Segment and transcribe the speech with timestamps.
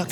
[0.00, 0.06] Al,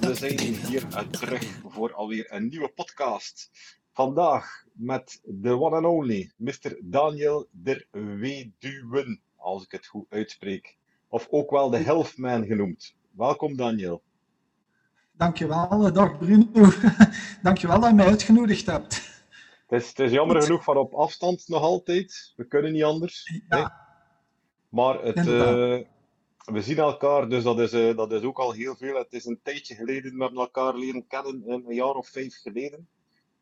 [0.00, 3.50] we zijn hier uh, terug voor alweer een nieuwe podcast.
[3.92, 6.78] Vandaag met de one and only Mr.
[6.82, 10.76] Daniel der Weduwen, als ik het goed uitspreek.
[11.08, 12.94] Of ook wel de Healthman genoemd.
[13.10, 14.02] Welkom Daniel.
[15.12, 16.70] Dankjewel, dag Bruno.
[17.42, 18.94] Dankjewel dat je mij uitgenodigd hebt.
[19.66, 22.32] Het is, het is jammer genoeg van op afstand nog altijd.
[22.36, 23.42] We kunnen niet anders.
[23.48, 23.85] Ja.
[24.68, 25.78] Maar het, eh,
[26.52, 28.96] we zien elkaar, dus dat is, eh, dat is ook al heel veel.
[28.96, 32.88] Het is een tijdje geleden, we hebben elkaar leren kennen, een jaar of vijf geleden.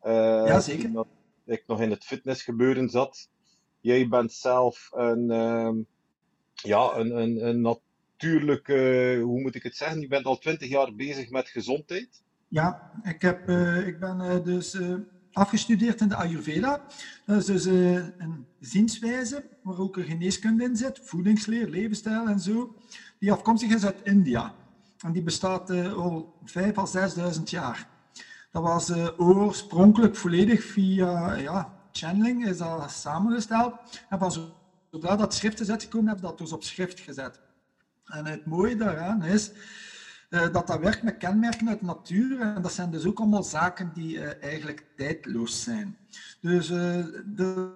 [0.01, 0.13] Eh,
[0.47, 0.93] Ja, zeker.
[0.93, 1.07] dat
[1.45, 3.29] ik nog in het fitnessgebeuren zat.
[3.81, 5.77] Jij bent zelf een, ehm,
[6.55, 8.67] ja, een, een, een natuurlijk,
[9.23, 10.01] hoe moet ik het zeggen?
[10.01, 12.23] Je bent al twintig jaar bezig met gezondheid.
[12.49, 13.49] ja ik, heb,
[13.87, 14.79] ik ben dus
[15.35, 16.81] afgestudeerd in de Ayurveda.
[17.27, 22.41] Dat is dus eh, een zienswijze waar ook een geneeskunde in zit, voedingsleer, levensstijl en
[22.41, 22.75] zo,
[23.19, 24.55] die afkomstig is uit India.
[24.99, 27.89] En die bestaat eh, al vijf à zesduizend jaar.
[28.53, 33.75] Dat was eh, oorspronkelijk volledig via ja, channeling is dat samengesteld.
[34.09, 34.33] En van
[34.91, 37.41] zodra dat schrift is uitgekomen, hebben dat dus op schrift gezet.
[38.05, 39.51] En het mooie daaraan is
[40.35, 42.41] dat dat werkt met kenmerken uit de natuur.
[42.41, 45.97] En dat zijn dus ook allemaal zaken die eh, eigenlijk tijdloos zijn.
[46.41, 47.71] Dus eh, de,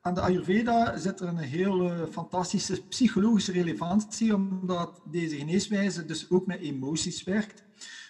[0.00, 6.30] aan de Ayurveda zit er een heel eh, fantastische psychologische relevantie, omdat deze geneeswijze dus
[6.30, 7.62] ook met emoties werkt,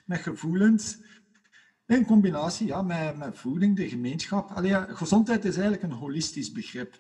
[0.05, 0.99] met gevoelens.
[1.87, 4.51] In combinatie ja, met, met voeding, de gemeenschap.
[4.51, 6.99] Allee, gezondheid is eigenlijk een holistisch begrip.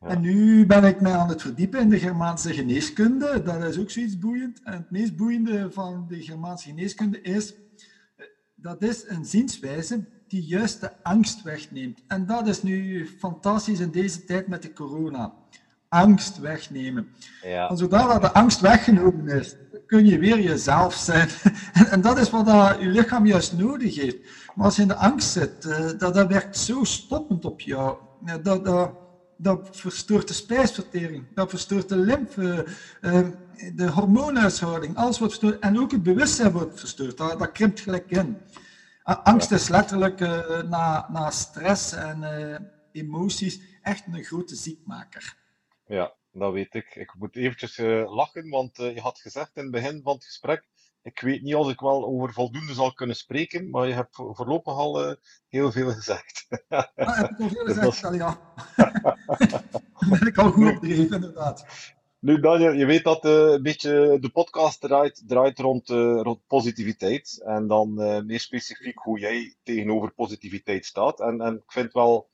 [0.00, 0.08] Ja.
[0.08, 3.42] En nu ben ik mij aan het verdiepen in de Germaanse geneeskunde.
[3.42, 4.60] Dat is ook zoiets boeiend.
[4.64, 10.42] En het meest boeiende van de Germaanse geneeskunde is, eh, dat is een zienswijze die
[10.42, 12.02] juist de angst wegneemt.
[12.06, 15.32] En dat is nu fantastisch in deze tijd met de corona.
[15.88, 17.08] Angst wegnemen.
[17.42, 17.68] Ja.
[17.68, 21.28] En zodra de angst weggenomen is, kun je weer jezelf zijn.
[21.72, 24.18] En, en dat is wat dat je lichaam juist nodig heeft.
[24.54, 27.96] Maar als je in de angst zit, eh, dat, dat werkt zo stoppend op jou.
[28.42, 28.92] Dat, dat,
[29.38, 32.66] dat verstoort de spijsvertering, dat verstoort de lymfe,
[33.00, 33.28] eh,
[33.74, 35.62] de hormoonhuishouding, alles wordt verstoord.
[35.62, 38.36] En ook het bewustzijn wordt verstoord, dat, dat krimpt gelijk in.
[39.16, 42.58] Angst is letterlijk eh, na, na stress en eh,
[42.92, 45.36] emoties echt een grote ziekmaker.
[45.86, 46.94] Ja, dat weet ik.
[46.94, 50.64] Ik moet eventjes eh, lachen, want je had gezegd in het begin van het gesprek,
[51.08, 54.32] ik weet niet of ik wel over voldoende zal kunnen spreken, maar je hebt vo-
[54.34, 55.14] voorlopig al eh,
[55.48, 56.46] heel veel gezegd.
[56.68, 58.40] Ah, heb ik al veel Dus dat gezegd, ja.
[59.98, 61.66] Daar ben ik al goed op dreef, inderdaad.
[62.20, 66.46] Nu, Daniel, je weet dat eh, een beetje de podcast draait, draait rond, eh, rond
[66.46, 67.42] positiviteit.
[67.44, 67.94] En dan
[68.26, 71.20] meer specifiek hoe jij tegenover positiviteit staat.
[71.20, 72.28] En, en ik vind het wel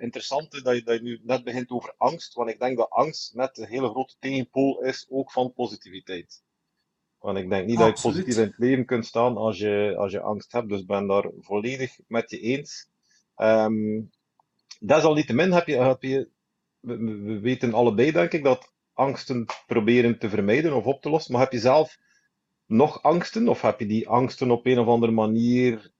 [0.00, 2.34] interessant dat je, dat je nu net begint over angst.
[2.34, 6.42] Want ik denk dat angst net een hele grote tegenpool is, ook van positiviteit.
[7.22, 10.12] Want ik denk niet dat je positief in het leven kunt staan als je, als
[10.12, 10.68] je angst hebt.
[10.68, 12.88] Dus ik ben daar volledig met je eens.
[13.36, 14.00] Ehm
[14.86, 16.30] desalniettemin heb je, heb je
[16.80, 21.32] we weten allebei, denk ik, dat angsten proberen te vermijden of op te lossen.
[21.32, 21.98] Maar heb je zelf
[22.66, 23.48] nog angsten?
[23.48, 25.92] Of heb je die angsten op een of andere manier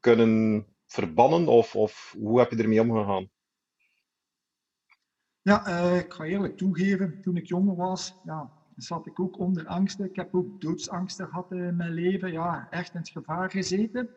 [0.00, 1.46] kunnen verbannen?
[1.48, 3.30] Of, of hoe heb je ermee omgegaan?
[5.42, 8.50] Ja, eh, ik ga eerlijk toegeven, toen ik jonger was, ja,
[8.82, 10.04] zat ik ook onder angsten.
[10.04, 14.08] Ik heb ook doodsangsten gehad in mijn leven, ja, echt in het gevaar gezeten.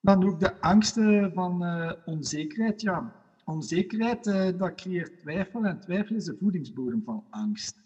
[0.00, 3.12] Dan ook de angsten van eh, onzekerheid, ja.
[3.44, 7.82] Onzekerheid, eh, dat creëert twijfel en twijfel is de voedingsbodem van angst.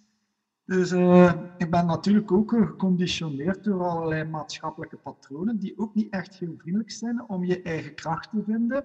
[0.64, 6.38] Dus eh, ik ben natuurlijk ook geconditioneerd door allerlei maatschappelijke patronen die ook niet echt
[6.38, 8.84] heel vriendelijk zijn om je eigen kracht te vinden.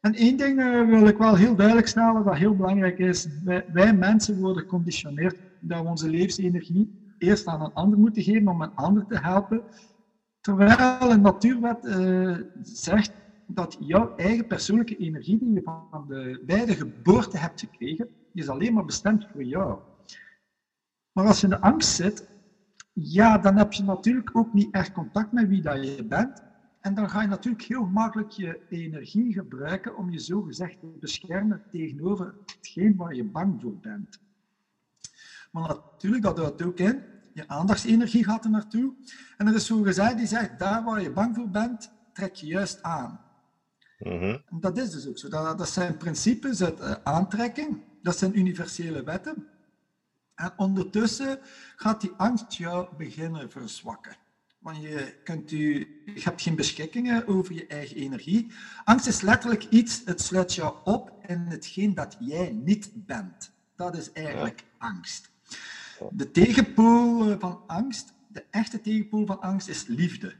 [0.00, 0.56] En één ding
[0.88, 3.28] wil ik wel heel duidelijk stellen, dat heel belangrijk is.
[3.72, 8.62] Wij mensen worden geconditioneerd dat we onze levensenergie eerst aan een ander moeten geven om
[8.62, 9.62] een ander te helpen.
[10.40, 13.12] Terwijl een natuurwet eh, zegt
[13.46, 18.48] dat jouw eigen persoonlijke energie die je van de, bij de geboorte hebt gekregen, is
[18.48, 19.78] alleen maar bestemd voor jou.
[21.12, 22.28] Maar als je in de angst zit,
[22.92, 26.42] ja, dan heb je natuurlijk ook niet echt contact met wie dat je bent.
[26.80, 31.62] En dan ga je natuurlijk heel makkelijk je energie gebruiken om je zogezegd te beschermen
[31.70, 34.18] tegenover hetgeen waar je bang voor bent.
[35.56, 38.94] Maar natuurlijk, dat houdt ook in, je aandachtsenergie gaat er naartoe.
[39.36, 42.46] En er is zo'n gezegd die zegt, daar waar je bang voor bent, trek je
[42.46, 43.20] juist aan.
[43.98, 44.38] Mhm.
[44.46, 45.28] En dat is dus ook zo.
[45.28, 49.46] Dat, dat zijn principes uit eh, aantrekking, dat zijn universele wetten.
[50.34, 51.38] En ondertussen
[51.76, 54.16] gaat die angst jou beginnen verzwakken.
[54.58, 55.78] Want je, kunt u,
[56.14, 58.52] je hebt geen beschikkingen over je eigen energie.
[58.84, 63.52] Angst is letterlijk iets, het sluit jou op in hetgeen dat jij niet bent.
[63.76, 65.34] Dat is eigenlijk angst.
[66.10, 70.34] De tegenpool eh, van angst, de echte tegenpool van angst, is liefde.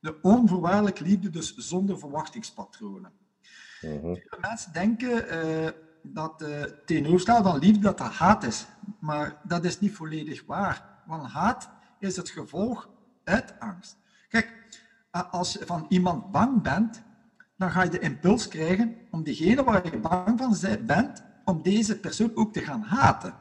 [0.00, 3.12] De onvoorwaardelijke liefde, dus zonder verwachtingspatronen.
[3.80, 4.14] Mhm.
[4.14, 5.68] Veel mensen denken uh,
[6.02, 8.66] dat uh, tegenovergestelde van liefde dat dat haat is.
[8.98, 11.02] Maar dat is niet volledig waar.
[11.06, 12.88] Want haat is het gevolg
[13.24, 13.96] uit angst.
[14.28, 14.52] Kijk,
[15.10, 17.02] als je van iemand bang bent,
[17.56, 20.56] dan ga je de impuls krijgen om degene waar je bang van
[20.86, 23.34] bent, om deze persoon ook te gaan haten.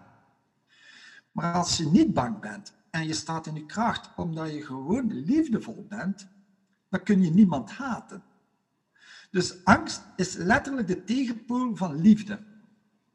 [1.31, 5.13] Maar als je niet bang bent en je staat in je kracht omdat je gewoon
[5.13, 6.27] liefdevol bent,
[6.89, 8.23] dan kun je niemand haten.
[9.31, 12.39] Dus angst is letterlijk de tegenpool van liefde.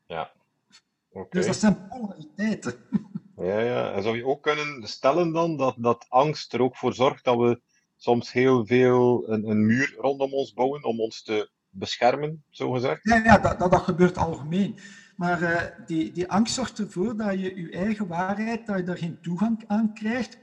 [0.07, 0.33] Ja.
[1.09, 1.27] Okay.
[1.31, 2.75] Dus dat zijn polariteiten.
[3.37, 3.93] Ja, ja.
[3.93, 7.37] En zou je ook kunnen stellen dan dat, dat angst er ook voor zorgt dat
[7.37, 7.61] we
[7.97, 13.01] soms heel veel een, een muur rondom ons bouwen om ons te beschermen, zo gezegd?
[13.03, 14.79] Ja, ja dat, dat, dat gebeurt algemeen.
[15.17, 18.99] Maar uh, die, die angst zorgt ervoor dat je je eigen waarheid, dat je daar
[18.99, 20.39] geen toegang aan krijgt.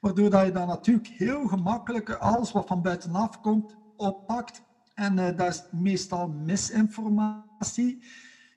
[0.00, 4.62] Waardoor dat je dan natuurlijk heel gemakkelijk alles wat van buitenaf komt, oppakt.
[4.94, 8.02] En uh, dat is meestal misinformatie.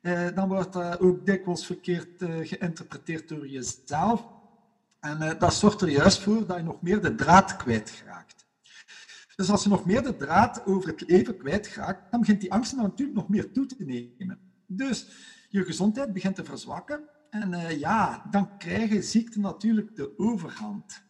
[0.02, 4.28] Uh, dan wordt dat ook dikwijls verkeerd geïnterpreteerd door jezelf.
[5.00, 8.46] En dat zorgt er juist voor dat je nog meer de draad kwijtraakt.
[9.36, 12.76] Dus als je nog meer de draad over het leven kwijtraakt, dan begint die angst
[12.76, 14.40] natuurlijk nog meer toe te nemen.
[14.68, 15.08] Dus
[15.56, 17.10] je gezondheid begint te verzwakken.
[17.30, 21.04] En uh, ja, dan krijgen ziekten natuurlijk de overhand.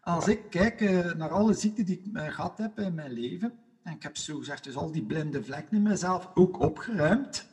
[0.00, 3.52] Als ik kijk uh, naar alle ziekten die ik uh, gehad heb in mijn leven,
[3.82, 7.48] en ik heb zo gezegd dus al die blinde vlekken in mezelf ook opgeruimd,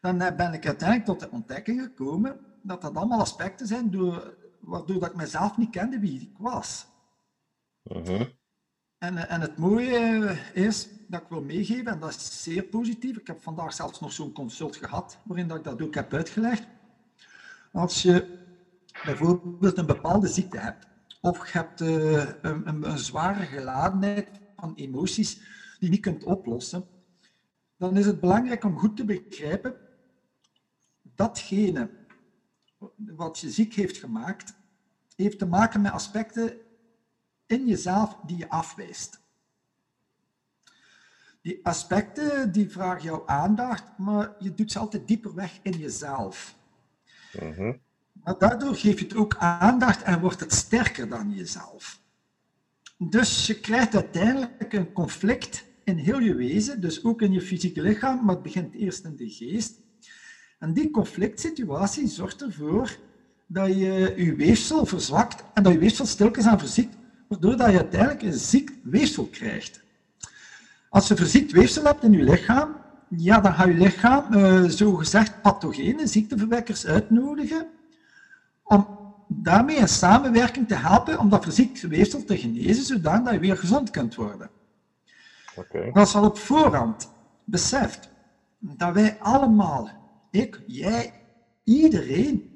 [0.00, 5.00] dan ben ik uiteindelijk tot de ontdekking gekomen dat dat allemaal aspecten zijn door, waardoor
[5.00, 6.86] dat ik mezelf niet kende wie ik was.
[7.82, 8.20] -huh.
[8.98, 13.16] En, en het mooie is dat ik wil meegeven, en dat is zeer positief.
[13.16, 16.66] Ik heb vandaag zelfs nog zo'n consult gehad, waarin dat ik dat ook heb uitgelegd.
[17.72, 18.38] Als je
[19.04, 20.86] bijvoorbeeld een bepaalde ziekte hebt,
[21.20, 25.44] of je hebt een, een, een, zware geladenheid van emoties die
[25.78, 26.86] je niet kunt oplossen,
[27.76, 29.76] dan is het belangrijk om goed te begrijpen
[31.02, 31.90] datgene
[32.96, 34.54] wat je ziek heeft gemaakt,
[35.16, 36.56] heeft te maken met aspecten
[37.46, 39.20] in jezelf die je afwijst.
[41.42, 46.56] Die aspecten die vragen jouw aandacht, maar je doet ze altijd dieper weg in jezelf.
[47.32, 47.74] -huh.
[48.12, 52.00] Maar daardoor geef je het ook aandacht en wordt het sterker dan jezelf.
[52.98, 57.82] Dus je krijgt uiteindelijk een conflict in heel je wezen, dus ook in je fysieke
[57.82, 59.80] lichaam, maar het begint eerst in de geest.
[60.58, 62.98] En die conflict situatie zorgt ervoor
[63.46, 66.96] dat je je weefsel verzwakt en dat je weefsel stilkens aan verziekt,
[67.28, 69.86] waardoor dat je uiteindelijk een ziek weefsel krijgt.
[70.88, 72.76] Als je verziekt weefsel hebt in je lichaam,
[73.08, 77.66] ja, dan gaat je lichaam uh, zogezegd pathogene ziekteverwekkers uitnodigen
[78.64, 78.98] om
[79.28, 83.90] daarmee in samenwerking te helpen om dat verziekte weefsel te genezen, zodat je weer gezond
[83.90, 84.50] kunt worden.
[85.54, 85.90] Okay.
[85.90, 87.10] Als je al op voorhand
[87.44, 88.10] beseft
[88.58, 89.90] dat wij allemaal,
[90.30, 91.12] ik, jij,
[91.64, 92.47] iedereen,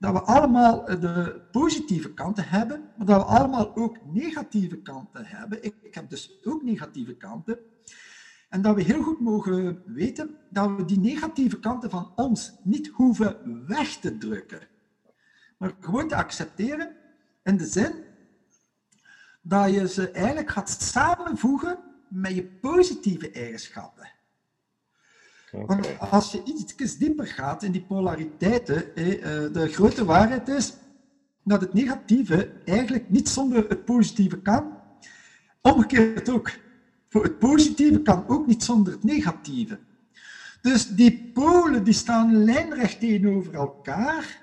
[0.00, 5.64] dat we allemaal de positieve kanten hebben, maar dat we allemaal ook negatieve kanten hebben.
[5.64, 7.58] Ik, heb dus ook negatieve kanten.
[8.48, 12.88] En dat we heel goed mogen weten dat we die negatieve kanten van ons niet
[12.88, 14.60] hoeven weg te drukken.
[15.58, 16.96] Maar gewoon te accepteren
[17.42, 17.92] in de zin
[19.42, 24.10] dat je ze eigenlijk gaat samenvoegen met je positieve eigenschappen.
[25.52, 25.66] Okay.
[25.66, 26.42] Want als je
[26.76, 28.94] iets dieper gaat in die polariteiten,
[29.52, 30.74] de grote waarheid is
[31.44, 34.78] dat het negatieve eigenlijk niet zonder het positieve kan.
[35.62, 36.50] Omgekeerd ook.
[37.08, 39.78] Voor het positieve kan ook niet zonder het negatieve.
[40.60, 44.42] Dus die polen die staan lijnrecht tegenover elkaar,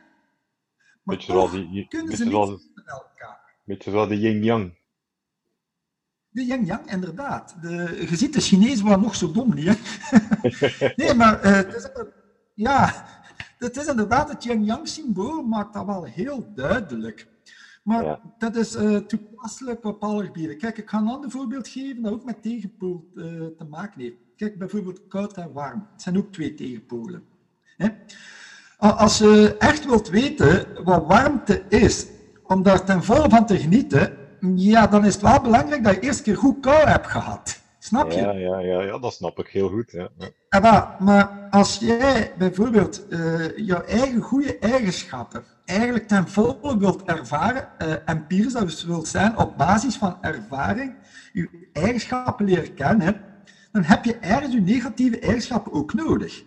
[1.04, 3.40] maar Beetje zoals toch die- kunnen beetje ze niet zoals- zonder elkaar.
[3.64, 4.74] Beetje zoals de yin-yang.
[6.38, 7.56] De yin-yang, inderdaad.
[7.62, 9.76] De, je ziet, de Chinezen waren nog zo dom niet, hè?
[10.96, 11.88] nee, maar eh, het, is,
[12.54, 13.06] ja,
[13.58, 17.28] het is inderdaad het yin-yang symbool, maakt dat wel heel duidelijk.
[17.84, 18.20] Maar Ja.
[18.38, 20.58] dat is eh, toepasselijk op alle gebieden.
[20.58, 23.24] Kijk, ik ga een ander voorbeeld geven dat ook met tegenpool eh,
[23.58, 24.16] te maken heeft.
[24.36, 25.88] Kijk, bijvoorbeeld koud en warm.
[25.92, 27.24] Het zijn ook twee tegenpolen.
[27.78, 27.90] Hè?
[28.78, 32.08] Als je echt wilt weten wat warmte is,
[32.44, 34.18] om daar ten volle van te genieten,
[34.56, 37.62] ja, dan is het wel belangrijk dat je eerst een keer goed kou hebt gehad.
[37.80, 38.22] Snap je?
[38.22, 39.92] Ja, ja, ja, ja, dat snap ik heel goed.
[39.92, 40.10] Ja.
[40.18, 40.60] Ja.
[40.60, 47.68] Maar, maar als jij bijvoorbeeld eh, jouw eigen goede eigenschappen eigenlijk ten volle wilt ervaren,
[47.78, 50.96] eh empirisch dat dus wilt zijn, op basis van ervaring,
[51.34, 53.22] je eigenschappen leren kennen,
[53.72, 56.44] dan heb je ergens je negatieve eigenschappen ook nodig.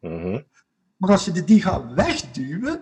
[0.00, 0.40] Mhm.
[0.96, 2.80] Maar als je die gaat wegduwen,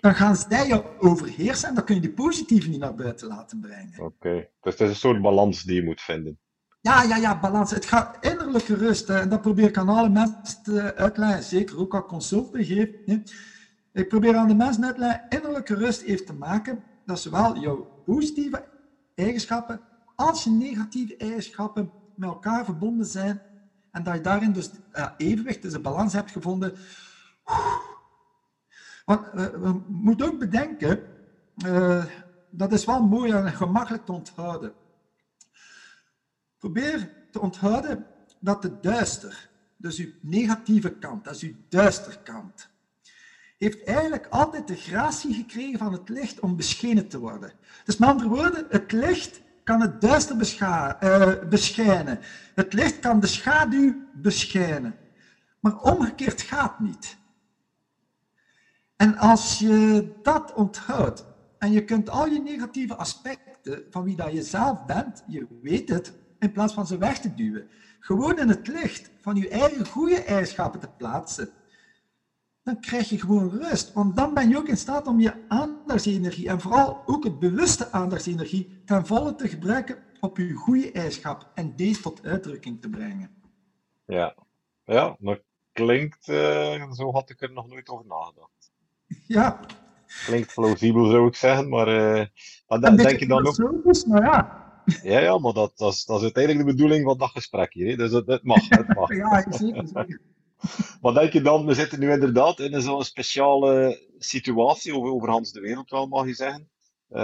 [0.00, 3.60] dan gaan zij jou overheersen en dan kun je die positieve niet naar buiten laten
[3.60, 4.00] brengen.
[4.00, 6.38] Oké, dus het is een soort balans die je moet vinden.
[6.80, 7.70] Ja, ja, ja, balans.
[7.70, 9.08] Het gaat innerlijke rust.
[9.08, 9.18] Hè.
[9.18, 12.88] En dat probeer ik aan alle mensen te uitleggen, zeker ook als consultant geef.
[13.06, 13.22] Hè.
[13.92, 17.58] Ik probeer aan de mensen uit te leggen, innerlijke rust heeft te maken dat zowel
[17.58, 18.64] jouw positieve
[19.14, 19.80] eigenschappen
[20.16, 23.42] als je negatieve eigenschappen met elkaar verbonden zijn
[23.90, 24.70] en dat je daarin dus
[25.16, 26.72] evenwicht, dus een balans hebt gevonden.
[29.10, 31.02] Want uh, we moeten ook bedenken,
[31.66, 32.04] uh,
[32.50, 34.72] dat is wel mooi en gemakkelijk te onthouden.
[36.58, 38.06] Probeer te onthouden
[38.38, 42.68] dat de duister, dus uw negatieve kant, dat is uw duisterkant,
[43.58, 47.52] heeft eigenlijk altijd de gratie gekregen van het licht om beschenen te worden.
[47.84, 52.18] Dus met andere woorden, het licht kan het duister uh, beschijnen.
[52.54, 54.94] Het licht kan de schaduw beschijnen.
[55.60, 57.18] Maar omgekeerd gaat niet.
[59.00, 61.24] En als je dat onthoudt
[61.58, 65.88] en je kunt al je negatieve aspecten van wie dat je zelf bent, je weet
[65.88, 67.68] het, in plaats van ze weg te duwen,
[68.00, 71.50] gewoon in het licht van je eigen goede eigenschappen te plaatsen,
[72.62, 73.92] dan krijg je gewoon rust.
[73.92, 77.92] Want dan ben je ook in staat om je aandachtsenergie, en vooral ook het bewuste
[77.92, 83.30] aandachtsenergie, ten volle te gebruiken op je goede eigenschap en deze tot uitdrukking te brengen.
[84.06, 84.34] Ja,
[84.84, 85.40] ja dat
[85.72, 88.59] klinkt, uh, zo had ik er nog nooit over nagedacht.
[89.26, 89.60] Ja.
[90.26, 92.26] Klinkt plausibel zou ik zeggen, maar, uh,
[92.68, 93.84] maar denk je dan ook...
[93.84, 94.68] Is, maar ja.
[95.02, 97.88] Ja, ja, maar dat, dat, is, dat is uiteindelijk de bedoeling van dat gesprek hier.
[97.88, 97.96] Hè?
[97.96, 99.14] Dus het, het mag, het mag.
[99.16, 100.20] ja, zeker, zeker.
[101.00, 101.66] Wat denk je dan?
[101.66, 106.26] We zitten nu inderdaad in zo'n speciale situatie, over, over Hans de wereld wel, mag
[106.26, 106.70] je zeggen.
[107.10, 107.18] Uh,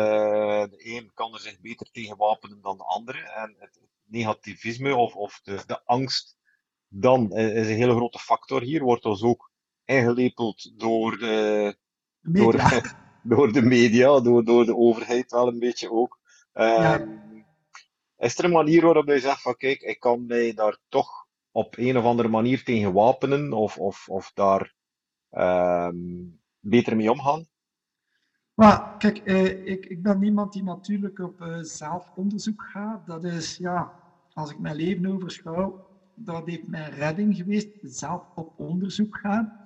[0.63, 3.19] de een kan er zich beter tegen wapenen dan de andere.
[3.19, 6.37] En het negativisme of, of de, de angst
[6.89, 8.83] dan is een hele grote factor hier.
[8.83, 9.46] Wordt dus ook
[9.87, 11.77] ingelepeld door de,
[12.21, 12.61] door,
[13.23, 16.19] door, de media, door, door de overheid wel een beetje ook.
[16.53, 17.25] Um, ja.
[18.17, 21.77] Is er een manier waarop je zegt van kijk, ik kan mij daar toch op
[21.79, 24.75] een of andere manier tegen wapenen of, of, of daar
[25.31, 27.47] um, beter mee omgaan?
[28.55, 33.07] Maar kijk, eh, ik, ik ben niemand die natuurlijk op uh, zelfonderzoek gaat.
[33.07, 33.93] Dat is, ja,
[34.33, 35.86] als ik mijn leven overschouw,
[36.17, 37.69] dat heeft mijn redding geweest.
[37.83, 39.61] Zelf op onderzoek gaan.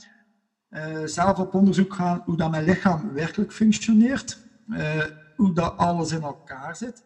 [0.70, 4.38] Uh, zelf op onderzoek gaan hoe dat mijn lichaam werkelijk functioneert.
[4.68, 5.04] Uh,
[5.36, 7.04] hoe dat alles in elkaar zit.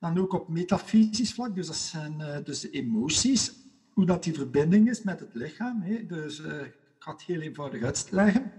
[0.00, 3.52] Dan ook op metafysisch vlak, dus dat zijn dus de emoties
[3.92, 5.82] hoe dat die verbinding is met het lichaam.
[5.82, 6.06] Hè.
[6.06, 8.52] Dus ik ga het heel eenvoudig uitleggen.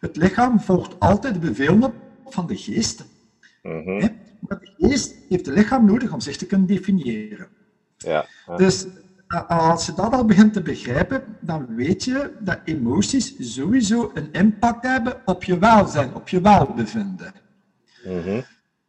[0.00, 1.92] Het lichaam volgt altijd de bevelen
[2.26, 3.04] van de geest.
[3.62, 4.08] Mm hè.
[4.40, 7.48] Maar de geest heeft het lichaam nodig om zich te kunnen definiëren.
[7.96, 8.26] Ja,
[8.56, 8.86] Dus
[9.48, 14.86] als je dat al begint te begrijpen, dan weet je dat emoties sowieso een impact
[14.86, 17.32] hebben op je welzijn, op je welbevinden.
[18.04, 18.44] Mm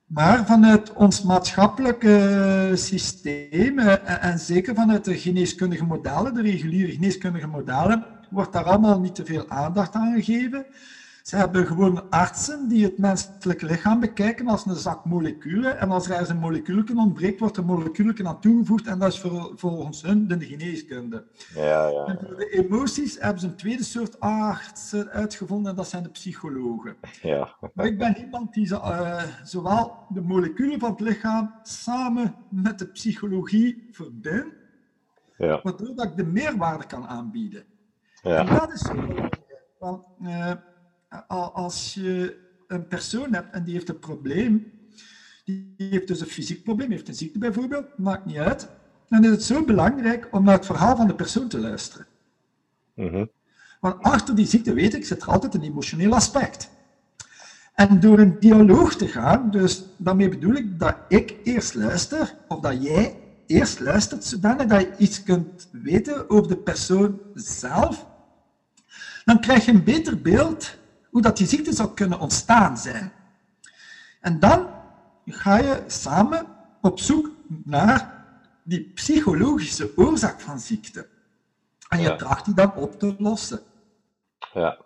[0.07, 7.47] maar vanuit ons maatschappelijke systeem, eh, en zeker vanuit de geneeskundige modellen, de reguliere geneeskundige
[7.47, 10.65] modellen, wordt daar allemaal niet te veel aandacht aan gegeven.
[11.27, 15.79] Ze hebben gewoon artsen die het menselijk lichaam bekijken als een zak moleculen.
[15.79, 18.87] En als er ergens een molecuulje ontbreekt, wordt er molecuulje aan toegevoegd.
[18.87, 19.19] En dat is
[19.55, 21.27] volgens hun de geneeskunde.
[21.55, 22.05] Ja, ja.
[22.05, 25.71] En voor de emoties hebben ze een tweede soort artsen uitgevonden.
[25.71, 26.95] En dat zijn de psychologen.
[27.21, 27.55] Ja.
[27.73, 32.87] Maar ik ben iemand die uh, zowel de moleculen van het lichaam samen met de
[32.87, 34.55] psychologie verbindt.
[35.37, 35.59] Ja.
[35.63, 37.63] Waardoor dat ik de meerwaarde kan aanbieden.
[38.21, 38.37] Ja.
[38.37, 39.45] En dat is zo belangrijk.
[39.79, 40.51] Want, uh,
[41.27, 44.71] als je een persoon hebt en die heeft een probleem,
[45.45, 48.69] die heeft dus een fysiek probleem, heeft een ziekte bijvoorbeeld, maakt niet uit,
[49.07, 52.05] dan is het zo belangrijk om naar het verhaal van de persoon te luisteren.
[52.93, 53.29] Mm
[53.79, 56.69] Want achter die ziekte, weet ik, zit er altijd een emotioneel aspect.
[57.73, 62.59] En door een dialoog te gaan, dus daarmee bedoel ik dat ik eerst luister, of
[62.59, 63.15] dat jij
[63.47, 68.07] eerst luistert, zodanig dat je iets kunt weten over de persoon zelf,
[69.25, 70.77] dan krijg je een beter beeld
[71.17, 73.11] hoe dat die ziekte zou kunnen ontstaan zijn.
[74.21, 74.67] En dan
[75.25, 76.45] ga je samen
[76.81, 77.29] op zoek
[77.63, 78.25] naar
[78.63, 81.07] die psychologische oorzaak van ziekte.
[81.89, 82.15] En je ja.
[82.15, 83.59] tracht die dan op te lossen.
[84.53, 84.77] Ja.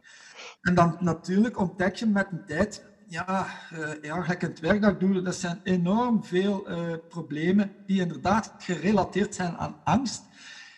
[0.62, 5.00] En dan natuurlijk ontdek je met een tijd, ja, uh, eigenlijk het werk dat ik
[5.00, 10.24] doe, dat zijn enorm veel uh, problemen die inderdaad gerelateerd zijn aan angst.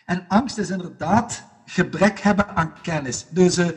[0.04, 3.26] En angst is inderdaad gebrek hebben aan kennis.
[3.30, 3.68] Dus uh,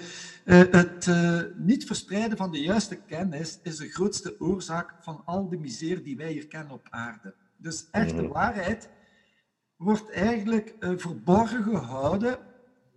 [0.55, 5.57] het uh, niet verspreiden van de juiste kennis is de grootste oorzaak van al de
[5.57, 7.35] miserie die wij hier kennen op aarde.
[7.57, 8.89] Dus echte waarheid
[9.75, 12.39] wordt eigenlijk uh, verborgen gehouden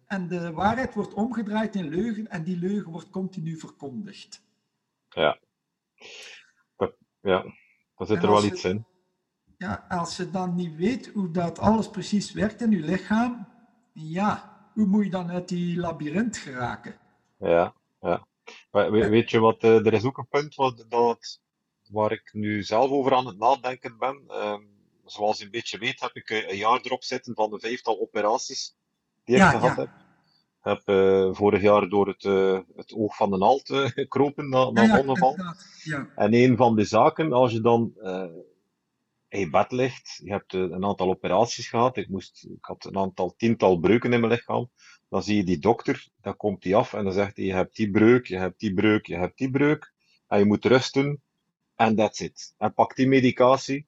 [0.07, 4.42] en de waarheid wordt omgedraaid in leugen en die leugen wordt continu verkondigd.
[5.09, 5.38] Ja,
[6.76, 7.42] dat, ja.
[7.97, 8.85] daar zit En er wel je- iets in.
[9.57, 13.47] Ja, als je dan niet weet hoe dat alles precies werkt in je lichaam,
[13.92, 16.99] ja, hoe moet je dan uit die labyrint geraken?
[17.40, 18.26] Ja, ja.
[18.70, 21.40] Maar we- weet je wat, eh, er is ook een punt wat, dat,
[21.90, 24.25] waar ik nu zelf over aan het nadenken ben.
[24.28, 24.62] Ehm,
[25.04, 28.00] zoals je een beetje weet, heb ik eh, een jaar erop zitten van de vijftal
[28.00, 28.76] operaties
[29.25, 29.82] die ik Ja, gehad ja.
[29.82, 29.90] heb.
[30.62, 34.49] Ik heb eh, vorig jaar door het, eh, het oog van de naald eh, gekropen
[34.49, 35.37] na, na Ja, inderdaad.
[36.14, 38.26] En een van de zaken, als je dan eh,
[39.28, 42.85] in je bed ligt, je hebt eh, een aantal operaties gehad, ik, moest, ik had
[42.85, 44.70] een aantal tiental breuken in mijn lichaam,
[45.11, 47.76] dan zie je die dokter, dan komt die af en dan zegt hij, je hebt
[47.76, 49.93] die breuk, je hebt die breuk, je hebt die breuk,
[50.29, 51.23] en je moet rusten,
[51.76, 52.55] en that's it.
[52.59, 53.87] En pak die medicatie,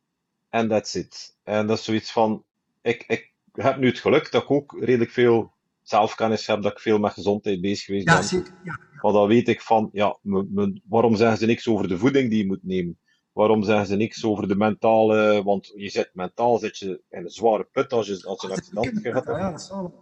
[0.51, 1.37] en that's it.
[1.43, 2.45] En dat is zoiets van,
[2.83, 5.53] ik, ik heb nu het geluk dat ik ook redelijk veel
[5.83, 8.23] zelfkennis heb, dat ik veel met gezondheid bezig geweest ja ben.
[8.63, 11.99] Ja, Maar dan weet ik van, ja, me- me- waarom zeggen ze niks over de
[11.99, 12.99] voeding die je moet nemen?
[13.33, 17.31] Waarom zeggen ze niks over de mentale, want je zit mentaal zit je in een
[17.31, 19.95] zware put als je, als je een accident ja, dat is wel.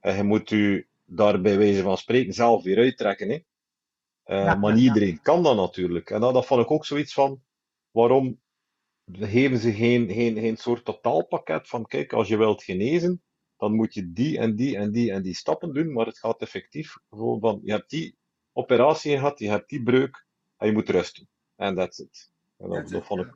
[0.00, 3.28] En je moet je daar bij wijze van spreken zelf weer uittrekken.
[3.28, 3.38] Hè?
[4.22, 4.94] Eh, Ja, maar niet ja.
[4.94, 6.10] iedereen kan dat natuurlijk.
[6.10, 7.42] En dat, dat vond ik ook zoiets van,
[7.90, 8.40] waarom
[9.12, 13.22] geven ze geen, geen, geen soort totaalpakket van, kijk, als je wilt genezen,
[13.56, 16.40] dan moet je die en die en die en die stappen doen, maar het gaat
[16.40, 18.16] effectief gewoon van, je hebt die
[18.52, 20.26] operatie gehad, je hebt die breuk,
[20.56, 21.28] en je moet rusten.
[21.56, 22.30] En that's it.
[22.56, 23.34] En dat, That's dat it, vond ik,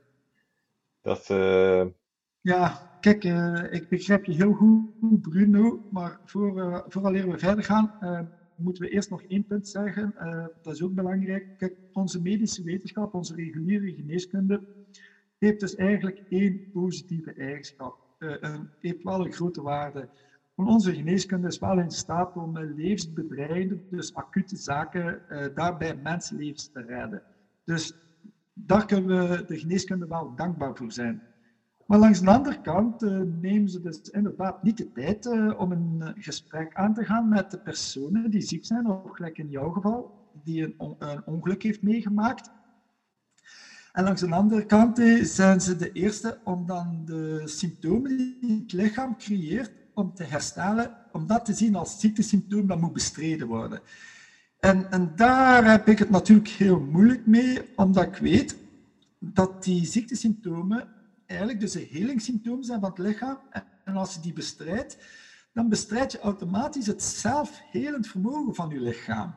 [1.01, 1.87] dat, eh,
[2.41, 7.95] Ja, kijk, eh, ik begrijp je heel goed, Bruno, maar voor, eh we verder gaan,
[7.99, 8.21] eh,
[8.55, 10.13] moeten we eerst nog één punt zeggen.
[10.63, 11.47] Dat is ook belangrijk.
[11.57, 14.63] Kijk, onze medische wetenschap, onze reguliere geneeskunde,
[15.39, 17.99] heeft dus eigenlijk één positieve eigenschap.
[18.19, 20.09] Eh, en heeft wel een grote waarde.
[20.55, 25.23] Onze geneeskunde is wel in staat om levensbedreigende, dus acute zaken,
[25.55, 27.23] daarbij mensenlevens te redden.
[27.65, 27.93] Dus
[28.53, 31.23] daar kunnen we de geneeskunde wel dankbaar voor zijn.
[31.87, 35.73] Maar langs de andere kant eh, nemen ze dus inderdaad niet de tijd eh, om
[35.73, 39.51] een eh, gesprek aan te gaan met de personen die ziek zijn, of gelijk in
[39.51, 42.51] jouw geval, die een, een ongeluk heeft meegemaakt.
[43.93, 48.73] En langs de andere kant zijn ze de eerste om dan de symptomen die het
[48.73, 53.81] lichaam creëert, om te herstellen, om dat te zien als ziektesymptoom dat moet bestreden worden.
[54.59, 58.57] En, en daar heb ik het natuurlijk heel moeilijk mee, omdat ik weet
[59.19, 60.94] dat die ziektesymptomen
[61.37, 63.39] eigenlijk dus de helingssymptomen zijn van het lichaam.
[63.85, 64.97] En als je die bestrijdt,
[65.53, 69.35] dan bestrijd je automatisch het zelfhelend vermogen van je lichaam.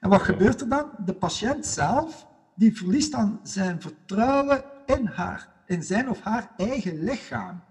[0.00, 0.90] En wat gebeurt er dan?
[1.04, 7.02] De patiënt zelf, die verliest dan zijn vertrouwen in haar, in zijn of haar eigen
[7.02, 7.62] lichaam.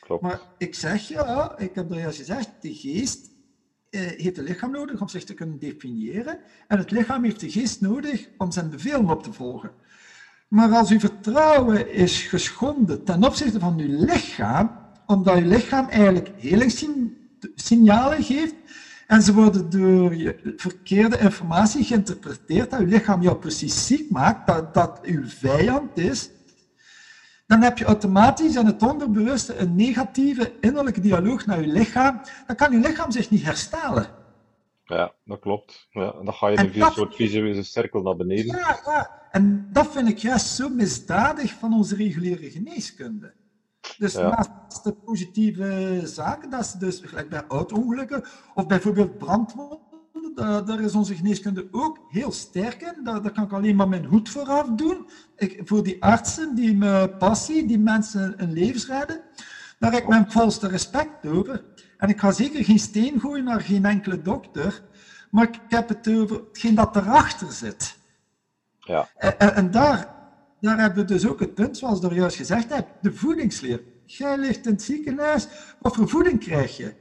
[0.00, 0.22] klopt.
[0.22, 3.30] Maar ik zeg ja, ik heb er juist gezegd, de geest
[3.90, 6.38] eh, heeft het lichaam nodig om zich te kunnen definiëren.
[6.68, 9.72] En het lichaam heeft de geest nodig om zijn bevelen op te volgen.
[10.50, 14.70] Maar als uw vertrouwen is geschonden ten opzichte van uw lichaam,
[15.06, 18.54] omdat uw lichaam eigenlijk helingssignalen geeft,
[19.06, 24.46] en ze worden door je verkeerde informatie geïnterpreteerd, dat uw lichaam jou precies ziek maakt,
[24.46, 26.30] dat dat uw vijand is,
[27.46, 32.20] dan heb je automatisch in het onderbewuste een negatieve innerlijke dialoog naar je lichaam.
[32.46, 34.06] Dan kan je lichaam zich niet herstellen.
[34.90, 35.86] Ja, dat klopt.
[35.90, 38.46] Ja, dan ga je in een soort visuele cirkel naar beneden.
[38.56, 39.28] Ja, ja.
[39.30, 43.34] En dat vind ik juist zo misdadig van onze reguliere geneeskunde.
[43.98, 44.28] Dus Ja.
[44.28, 48.24] naast de positieve zaken, dat is dus gelijk bij auto-ongelukken
[48.54, 49.88] of bijvoorbeeld brandwonden,
[50.34, 53.04] daar, daar is onze geneeskunde ook heel sterk in.
[53.04, 55.08] Daar, daar kan ik alleen maar mijn hoed voor afdoen.
[55.36, 59.20] Ik, voor die artsen, die me passie, die mensen een levens redden,
[59.80, 61.64] daar heb ik mijn volste respect over.
[61.98, 64.82] En ik ga zeker geen steen gooien naar geen enkele dokter,
[65.30, 67.98] maar ik heb het over hetgeen dat erachter zit.
[68.78, 70.14] Ja, En, en- daar,
[70.60, 73.82] daar hebben we dus ook het punt, zoals er juist gezegd hebt, de voedingsleer.
[74.04, 75.46] Jij ligt in het ziekenhuis,
[75.78, 76.94] wat voor voeding krijg je?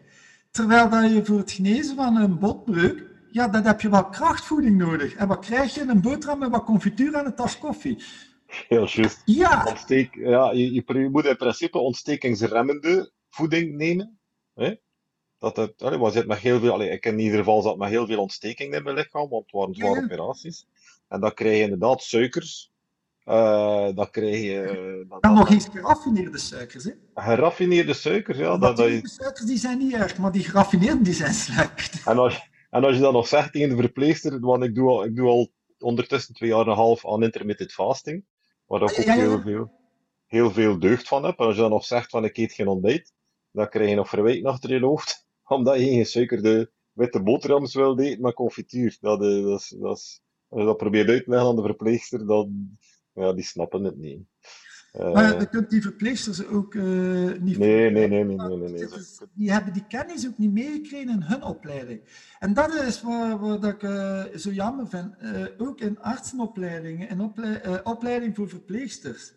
[0.52, 4.78] Terwijl dat je voor het genezen van een botbreuk, ja, dan heb je wel krachtvoeding
[4.78, 5.16] nodig.
[5.16, 5.82] En wat krijg je?
[5.82, 8.04] Een boterham met wat confituur en een tas koffie.
[8.68, 9.22] Heel juist.
[9.26, 14.20] Ja, Ontsteek, ja, je, je, moet in principe ontstekingsremmende voeding nemen.
[14.54, 14.76] Hè?
[15.38, 17.90] Dat het, allee, maar zit met heel veel, allee, ik in ieder geval zat met
[17.90, 20.04] heel veel ontsteking in mijn lichaam, want het waren zware Ja, ja.
[20.06, 20.66] operaties.
[21.08, 22.72] En dan krijg je inderdaad suikers.
[23.24, 26.84] eh dan krijg je eh, dat, dan dat- nog eens geraffineerde suikers.
[26.84, 26.92] Hè?
[27.14, 28.38] geraffineerde suikers.
[28.38, 32.02] Ja, dat, dat je, suikers die zijn niet erg, maar die geraffineerden die zijn slecht.
[32.06, 35.04] en, als, en als je dan nog zegt tegen de verpleegster, want ik doe al,
[35.06, 38.26] ik doe al ondertussen twee jaar en een half aan intermittent fasting,
[38.70, 39.30] waar ik ook Ja, ja, ja.
[39.30, 39.72] heel veel,
[40.26, 41.40] heel veel deugd van heb.
[41.40, 43.14] En als je dan nog zegt van ik eet geen ontbijt,
[43.52, 45.28] dan krijg je nog verwijten achter je hoofd.
[45.48, 48.98] omdat je geen suikerde witte boterhams wil eten met confituur.
[49.02, 51.62] Dat, uh, dat, is, dat, is, als je dat probeert uit te leggen aan de
[51.62, 52.78] verpleegster, dan,
[53.14, 54.22] ja, die snappen het niet.
[54.94, 57.58] Uh, maar je kunt die verpleegsters ook uh, niet...
[57.58, 58.88] Nee, nee, nee, nee, nee.
[59.34, 62.02] Die hebben die kennis ook niet meegekregen in hun opleiding.
[62.40, 65.16] En dat is wat, wat ik uh, zo jammer vind.
[65.58, 69.34] ook in artsenopleidingen, in ople opleiding voor verpleegsters.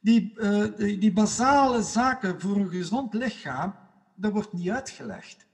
[0.00, 0.38] Die,
[0.76, 3.74] die, die basale zaken voor een gezond lichaam,
[4.14, 5.46] dat wordt niet uitgelegd.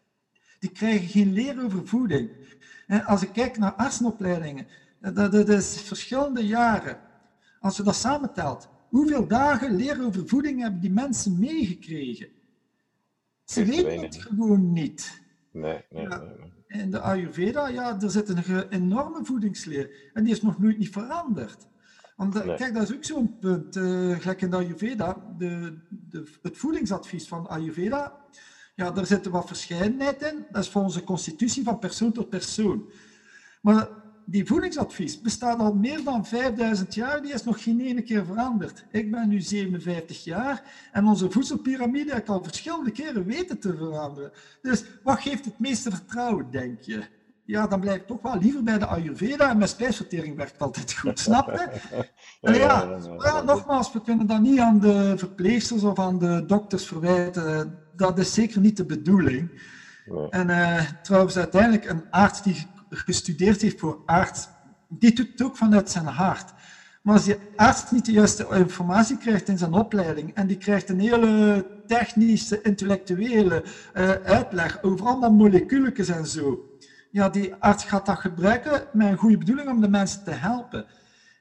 [0.58, 2.30] Die krijgen geen leer over voeding.
[2.86, 4.66] En als ik kijk naar artsenopleidingen,
[5.00, 6.98] dat, dat is verschillende jaren.
[7.60, 12.28] Als je dat samentelt, hoeveel dagen leren over voeding hebben die mensen meegekregen?
[13.44, 15.22] Ze weten het gewoon niet.
[15.52, 16.22] Nee, nee, ja,
[16.68, 20.10] nee, In de Ayurveda, ja, er zit een enorme voedingsleer.
[20.12, 21.66] En die is nog nooit niet veranderd.
[22.16, 22.56] Want nee.
[22.56, 23.76] kijk, dat is ook zo'n punt.
[23.76, 28.24] Uh, gelijk in de Ayurveda, de, de, het voedingsadvies van Ayurveda,
[28.74, 30.46] ja, daar zit wat verscheidenheid in.
[30.50, 32.90] Dat is volgens de constitutie van persoon tot persoon.
[33.62, 33.88] Maar
[34.30, 38.84] die voedingsadvies bestaat al meer dan 5000 jaar, die is nog geen ene keer veranderd.
[38.90, 40.62] Ik ben nu 57 jaar
[40.92, 44.32] en onze voedselpiramide heb ik al verschillende keren weten te veranderen.
[44.62, 47.02] Dus wat geeft het meeste vertrouwen, denk je?
[47.44, 50.94] Ja, dan blijf ik toch wel liever bij de Ayurveda en mijn spijsvertering werkt altijd
[50.98, 51.68] goed, snap je?
[52.52, 57.78] Ja, ja, nogmaals, we kunnen dat niet aan de verpleegsters of aan de dokters verwijten.
[57.96, 59.62] Dat is zeker niet de bedoeling.
[60.30, 64.48] En uh, trouwens, uiteindelijk, een arts die gestudeerd heeft voor arts,
[64.88, 66.52] die doet het ook vanuit zijn hart.
[67.02, 70.88] Maar als die arts niet de juiste informatie krijgt in zijn opleiding en die krijgt
[70.88, 76.68] een hele technische, intellectuele uh, uitleg over allemaal moleculen en zo,
[77.10, 80.86] ja, die arts gaat dat gebruiken met een goede bedoeling om de mensen te helpen.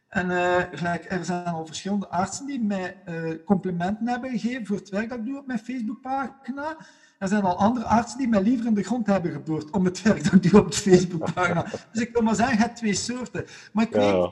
[0.08, 4.78] En uh, gelijk, er zijn al verschillende artsen die mij uh, complimenten hebben gegeven voor
[4.78, 6.78] het werk dat ik doe op mijn Facebookpagina.
[7.18, 10.02] Er zijn al andere artsen die mij liever in de grond hebben geboord om het
[10.02, 11.66] werk dat ik doe op de Facebookpagina.
[11.92, 13.46] Dus ik wil maar zeggen, je hebt twee soorten.
[13.74, 14.30] Maar ik weet,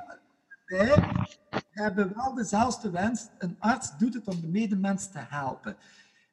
[0.65, 3.27] wij hebben wel dezelfde wens.
[3.37, 5.75] Een arts doet het om de medemens te helpen.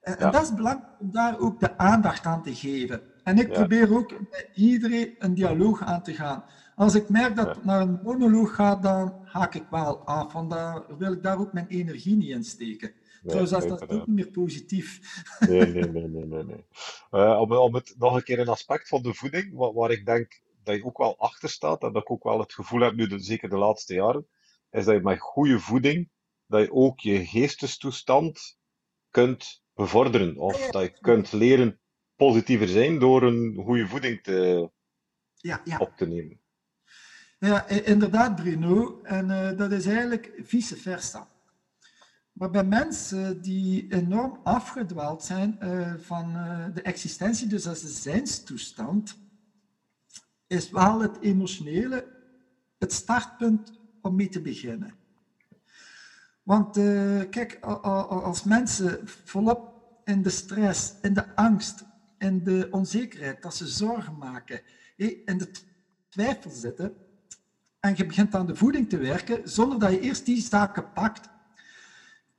[0.00, 0.18] En, ja.
[0.18, 3.00] en dat is belangrijk om daar ook de aandacht aan te geven.
[3.24, 3.52] En ik ja.
[3.52, 6.44] probeer ook met iedereen een dialoog aan te gaan.
[6.74, 10.32] Als ik merk dat het naar een monoloog gaat, dan haak ik wel af.
[10.32, 12.92] Want daar wil ik daar ook mijn energie niet in steken.
[13.22, 15.00] Nee, Trouwens, dat is ook niet meer positief.
[15.38, 16.24] Nee, nee, nee, nee.
[16.24, 16.64] nee, nee.
[17.10, 20.06] Uh, om, om het nog een keer een aspect van de voeding, waar, waar, ik
[20.06, 22.94] denk dat je ook wel achter staat, en dat ik ook wel het gevoel heb,
[22.94, 24.26] nu de, zeker de laatste jaren,
[24.70, 26.10] is dat je met goede voeding,
[26.46, 28.58] dat je ook je geestestoestand
[29.10, 30.36] kunt bevorderen.
[30.36, 31.80] Of dat je kunt leren
[32.16, 34.70] positiever zijn door een goede voeding te,
[35.34, 35.76] ja, ja.
[35.78, 36.40] op te nemen.
[37.38, 39.00] Ja, inderdaad, Bruno.
[39.02, 41.28] En uh, dat is eigenlijk vice versa.
[42.32, 47.88] Maar bij mensen die enorm afgedwaald zijn uh, van uh, de existentie, dus als de
[47.88, 49.18] zijnstoestand,
[50.46, 52.20] is wel het emotionele
[52.78, 54.94] het startpunt om mee te beginnen.
[56.42, 59.72] Want uh, kijk, als mensen volop
[60.04, 61.84] in de stress, in de angst,
[62.18, 64.60] in de onzekerheid, dat ze zorgen maken,
[64.96, 65.50] in de
[66.08, 66.94] twijfel zitten,
[67.80, 71.28] en je begint aan de voeding te werken, zonder dat je eerst die zaken pakt,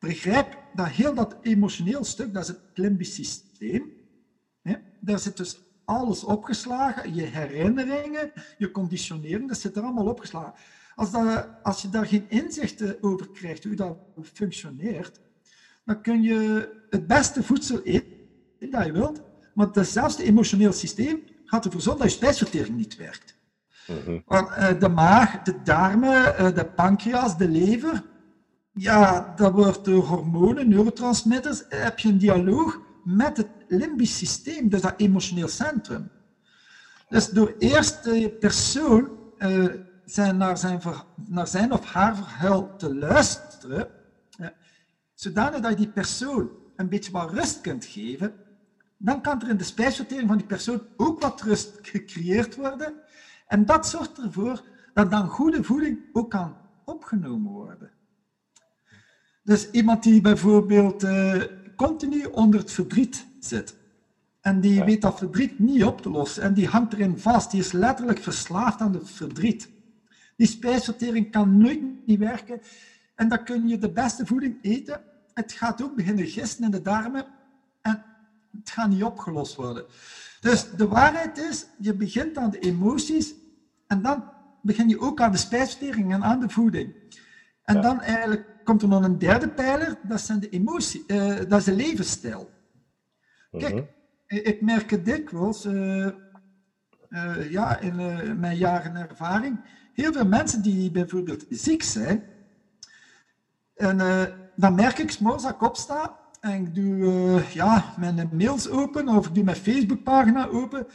[0.07, 3.93] begrijp dat heel dat emotioneel stuk, dat is het limbisch systeem.
[4.61, 4.75] Hè?
[4.99, 10.53] Daar zit dus alles opgeslagen, je herinneringen, je conditionering, dat zit er allemaal opgeslagen.
[10.95, 13.97] Als, dat, als je daar geen inzichten over krijgt, hoe dat
[14.33, 15.19] functioneert,
[15.85, 19.21] dan kun je het beste voedsel eten dat je wilt,
[19.53, 23.37] maar hetzelfde emotioneel systeem gaat ervoor zorgen dat je spijsvertering niet werkt.
[23.87, 24.79] Mm -hmm.
[24.79, 28.03] De maag, de darmen, eh, de pancreas, de lever,
[28.73, 34.81] ja, dat wordt door hormonen, neurotransmitters, heb je een dialoog met het limbisch systeem, dus
[34.81, 36.11] dat emotioneel centrum.
[37.09, 39.65] Dus door eerst de persoon uh,
[40.05, 40.81] zijn naar, zijn
[41.27, 43.87] naar zijn of haar verhaal te luisteren,
[44.39, 44.47] uh,
[45.13, 48.33] zodanig dat je die persoon een beetje wat rust kunt geven,
[48.97, 52.93] dan kan er in de spijsvertering van die persoon ook wat rust gecreëerd worden.
[53.47, 57.91] En dat zorgt ervoor dat dan goede voeding ook kan opgenomen worden.
[59.43, 61.43] Dus iemand die bijvoorbeeld uh,
[61.75, 63.75] continu onder het verdriet zit.
[64.41, 64.85] En die ja.
[64.85, 66.43] weet dat verdriet niet op te lossen.
[66.43, 67.51] En die hangt erin vast.
[67.51, 69.69] Die is letterlijk verslaafd aan het verdriet.
[70.35, 72.61] Die spijsvertering kan nooit niet werken.
[73.15, 75.01] En dan kun je de beste voeding eten.
[75.33, 77.25] Het gaat ook beginnen gisten in de darmen.
[77.81, 78.03] En
[78.57, 79.85] het gaat niet opgelost worden.
[80.41, 83.33] Dus de waarheid is, je begint aan de emoties.
[83.87, 84.23] En dan
[84.61, 86.93] begin je ook aan de spijsvertering en aan de voeding.
[87.63, 87.81] En ja.
[87.81, 91.63] dan eigenlijk komt er nog een derde pijler, dat zijn de emotie, uh, dat is
[91.63, 92.49] de levensstijl.
[93.51, 93.87] Kijk, -hmm.
[94.27, 96.09] ik merk het dikwijls, uh,
[97.49, 97.95] ja, in
[98.39, 99.59] mijn jaren ervaring,
[99.93, 102.23] heel veel mensen die bijvoorbeeld ziek zijn,
[103.75, 103.97] en
[104.55, 109.27] dan merk ik s'morgens als ik opsta en ik doe ja, mijn mails open of
[109.27, 110.87] ik doe mijn Facebookpagina open,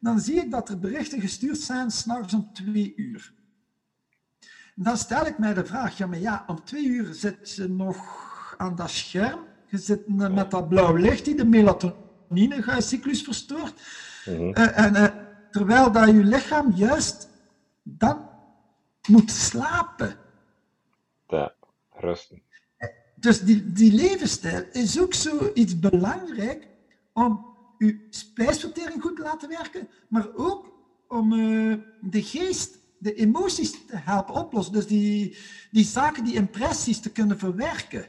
[0.00, 3.32] dan zie ik dat er berichten gestuurd zijn s'nachts om twee uur.
[4.74, 7.96] Dan stel ik mij de vraag, ja, maar ja, om twee uur zit je nog
[8.56, 9.40] aan dat scherm.
[9.66, 13.80] Je zit met dat blauw licht die de melatoninecyclus verstoort.
[14.24, 15.06] Mm en, uh,
[15.50, 17.28] terwijl dat je lichaam juist
[17.82, 18.28] dan
[19.08, 20.16] moet slapen.
[21.26, 21.54] Ja,
[21.90, 22.42] rusten.
[23.14, 26.68] Dus die, die levensstijl is ook zoiets belangrijk
[27.12, 27.46] om
[27.78, 30.72] je spijsvertering goed te laten werken, maar ook
[31.08, 34.72] om uh, de geest de emoties te helpen oplossen.
[34.72, 35.36] Dus die,
[35.70, 38.06] die zaken, die impressies te kunnen verwerken.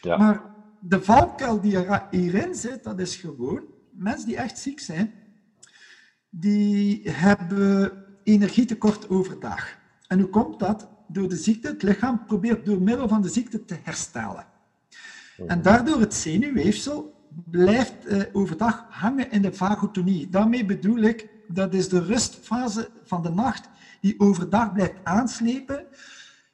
[0.00, 0.16] Ja.
[0.16, 0.42] Maar
[0.80, 5.14] de valkuil die er hierin zit, dat is gewoon, mensen die echt ziek zijn,
[6.30, 9.76] die hebben energietekort overdag.
[10.06, 10.88] En hoe komt dat?
[11.08, 14.46] Door de ziekte, het lichaam probeert door middel van de ziekte te herstellen.
[15.46, 20.28] En daardoor het zenuwweefsel blijft eh, overdag hangen in de vagotonie.
[20.28, 23.68] Daarmee bedoel ik, dat is de rustfase van de nacht
[24.00, 25.86] die overdag blijft aanslepen.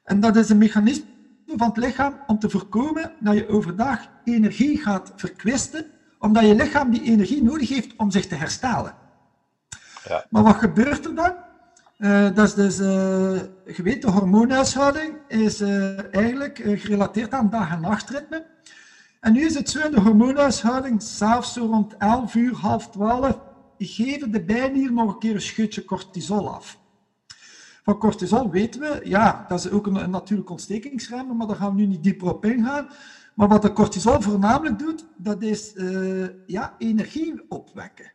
[0.03, 1.05] En dat is een mechanisme
[1.45, 5.85] van het lichaam om te voorkomen dat je overdag energie gaat verkwisten,
[6.19, 8.95] omdat je lichaam die energie nodig heeft om zich te herstellen.
[10.07, 10.25] Ja.
[10.29, 11.33] Maar wat gebeurt er dan?
[11.97, 12.87] Uh, dat is dus, uh,
[13.75, 18.45] je weet, de hormoonhuishouding is uh, eigenlijk gerelateerd aan dag- en nachtritme.
[19.19, 23.39] En nu is het zo in de hormoonhuishouding, s'avonds zo rond 11 uur, half 12,
[23.87, 26.79] geven de bijnieren nog een keer een scheutje cortisol af.
[27.83, 31.75] Van cortisol weten we, ja, dat is ook een, een natuurlijk ontstekingsremmer, maar daar gaan
[31.75, 32.87] we nu niet dieper op ingaan.
[33.35, 38.11] Maar wat de cortisol voornamelijk doet, dat is uh, ja, energie opwekken.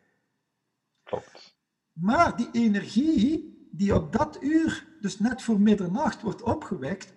[1.04, 1.56] Klopt.
[1.92, 7.14] Maar die energie die op dat uur, dus net voor middernacht, wordt opgewekt,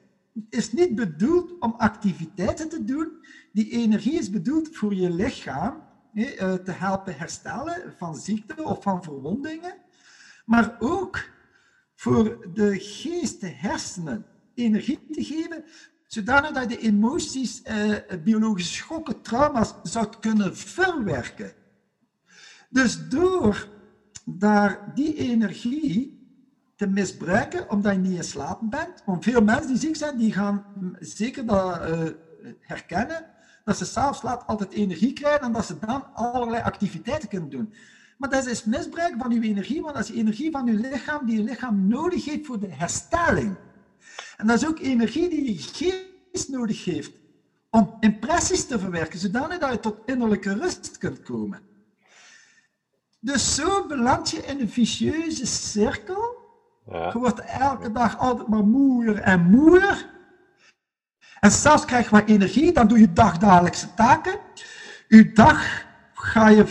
[0.49, 3.11] is niet bedoeld om activiteiten te doen.
[3.51, 5.88] Die energie is bedoeld voor je lichaam eh,
[6.63, 9.73] te helpen herstellen van ziekte of van verwondingen,
[10.45, 11.29] maar ook
[11.95, 15.63] voor de geest, de hersenen, energie te geven,
[16.07, 21.53] zodanig dat je de emoties, eh, biologische schokken, trauma's zou kunnen verwerken.
[22.69, 23.67] Dus door
[24.25, 26.17] daar die energie
[26.75, 30.33] te misbruiken, omdat je niet in slaap bent, want veel mensen die ziek zijn, die
[30.33, 30.65] gaan
[30.99, 32.03] zeker dat uh,
[32.59, 33.25] herkennen,
[33.69, 37.73] dat ze s'avonds laat altijd energie krijgen en dat ze dan allerlei activiteiten kunnen doen.
[38.17, 41.37] Maar dat is misbruik van uw energie, want dat is energie van uw lichaam die
[41.37, 43.55] je lichaam nodig heeft voor de herstelling.
[44.37, 47.11] En dat is ook energie die je geest nodig heeft
[47.69, 51.61] om impressies te verwerken, zodanig dat je tot innerlijke rust kunt komen.
[53.19, 56.37] Dus zo beland je in een vicieuze cirkel.
[56.87, 57.11] Ja.
[57.13, 60.09] Je wordt elke dag altijd maar moeier en moeier.
[61.39, 64.39] En zelfs krijg je wat energie, dan doe je dagdagelijkse taken.
[65.07, 66.67] Uw dag ga je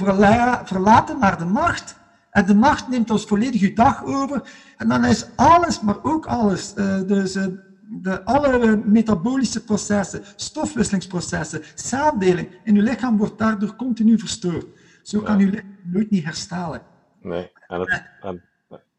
[0.64, 1.96] verlaten naar de nacht.
[2.30, 4.42] En de nacht neemt ons volledig uw dag over.
[4.76, 7.46] En dan is alles, maar ook alles, uh, dus uh,
[7.88, 14.66] de, alle metabolische processen, stofwisselingsprocessen, celdeling in uw lichaam wordt daardoor continu verstoord.
[15.02, 16.82] Zo kan uw lichaam nooit niet herstellen.
[17.20, 18.44] Nee, en het, en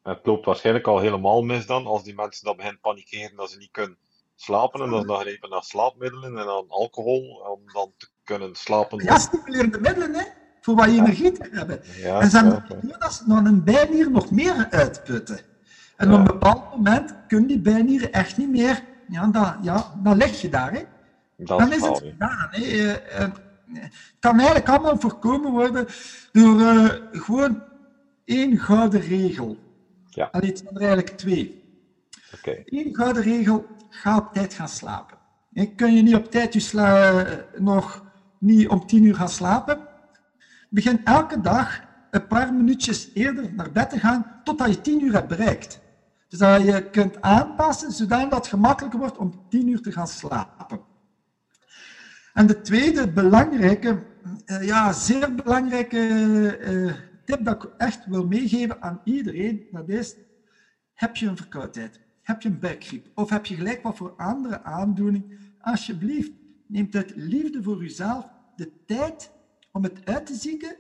[0.04, 3.58] het loopt waarschijnlijk al helemaal mis dan, als die mensen dan beginnen panikeren dat ze
[3.58, 3.98] niet kunnen
[4.42, 9.04] slapen en dan nog even naar slaapmiddelen en dan alcohol om dan te kunnen slapen.
[9.04, 10.24] Ja, stimulerende middelen, hè?
[10.62, 11.82] Voor wat energie te hebben.
[11.98, 15.40] Ja, en ze hebben ja, dat ze dan een bijnier nog meer uitputten.
[15.98, 20.18] En op een bepaald moment kunnen die bijnieren echt niet meer, ja, dan, ja, dan
[20.18, 20.84] leg je daar, hè?
[21.38, 22.48] Dat dan is het gedaan.
[22.52, 22.62] Hè?
[22.62, 22.96] Uh, uh,
[23.74, 25.88] het kan eigenlijk allemaal voorkomen worden
[26.32, 27.64] door uh, gewoon
[28.26, 29.58] één gouden regel.
[30.10, 30.30] Ja.
[30.32, 31.64] Allee, het zijn er eigenlijk twee.
[32.34, 32.62] Okay.
[32.66, 35.18] Eén gouden regel, ga op tijd gaan slapen.
[35.54, 37.26] En kun je niet op tijd je sla
[37.58, 38.06] nog
[38.38, 39.88] niet om tien uur gaan slapen?
[40.70, 45.14] Begin elke dag een paar minuutjes eerder naar bed te gaan totdat je tien uur
[45.14, 45.80] hebt bereikt.
[46.28, 50.80] Dus dat je kunt aanpassen zodat het gemakkelijker wordt om tien uur te gaan slapen.
[52.34, 54.04] En de tweede belangrijke,
[54.46, 55.98] eh, ja, zeer belangrijke
[56.60, 56.94] uh,
[57.26, 60.16] tip dat ik echt wil meegeven aan iedereen, dat is,
[60.94, 62.00] heb je een verkoudheid?
[62.30, 63.08] Heb je een bekgriep?
[63.16, 65.38] Of heb je gelijk wat voor andere aandoening?
[65.62, 66.32] Alsjeblieft,
[66.68, 69.32] neem uit liefde voor uzelf de tijd
[69.72, 70.76] om het uit te zieken.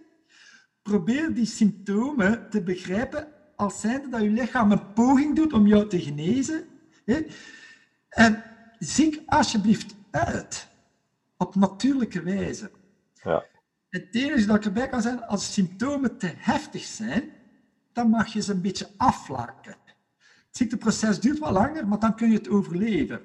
[0.82, 5.88] Probeer die symptomen te begrijpen als zijnde dat je lichaam een poging doet om jou
[5.88, 6.64] te genezen.
[8.10, 8.44] En
[8.80, 10.68] ziek alsjeblieft uit
[11.38, 12.72] op natuurlijke wijze.
[13.24, 13.46] Ja.
[13.90, 17.32] Het enige dat ik erbij kan zeggen, als symptomen te heftig zijn,
[17.94, 19.76] dan mag je ze een beetje afvlakken.
[20.50, 23.22] Het ziekteproces duurt wat langer, maar dan kun je het overleven.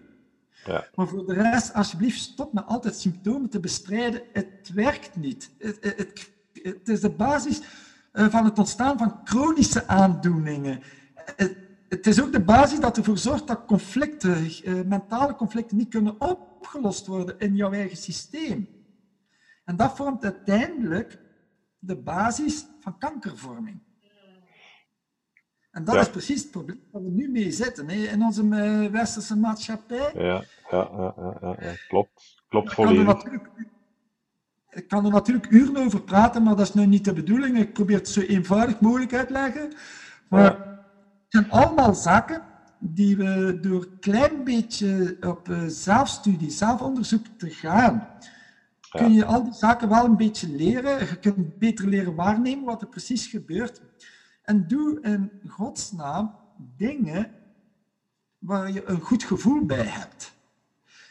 [0.64, 0.84] Ja.
[0.94, 4.22] Maar voor de rest, alsjeblieft, stop met altijd symptomen te bestrijden.
[4.32, 5.50] Het werkt niet.
[5.58, 6.30] Het, het,
[6.62, 7.62] het is de basis
[8.12, 10.82] eh, van het ontstaan van chronische aandoeningen.
[11.14, 11.56] Het,
[11.88, 16.20] het is ook de basis dat ervoor zorgt dat conflicten, eh, mentale conflicten, niet kunnen
[16.20, 18.68] opgelost worden in jouw eigen systeem.
[19.64, 21.18] En dat vormt uiteindelijk
[21.78, 23.80] de basis van kankervorming.
[25.74, 28.90] En dat is precies het probleem waar we nu mee zitten hè, in onze uh,
[28.90, 30.10] westerse maatschappij.
[30.14, 31.72] Ja, ja, ja, ja, ja.
[31.88, 32.42] klopt.
[32.48, 33.24] Klopt volledig.
[34.70, 37.58] Ik kan er natuurlijk uren over praten, maar dat is nu niet de bedoeling.
[37.58, 39.72] Ik probeer het zo eenvoudig mogelijk uit te leggen.
[40.28, 42.42] Maar het zijn allemaal zaken
[42.78, 48.08] die we door een klein beetje op uh, zelfstudie, zelfonderzoek te gaan,
[48.90, 50.98] kun je al die zaken wel een beetje leren.
[50.98, 53.80] Je kunt beter leren waarnemen wat er precies gebeurt.
[54.44, 56.34] En doe in godsnaam
[56.76, 57.30] dingen
[58.38, 60.36] waar je een goed gevoel bij hebt.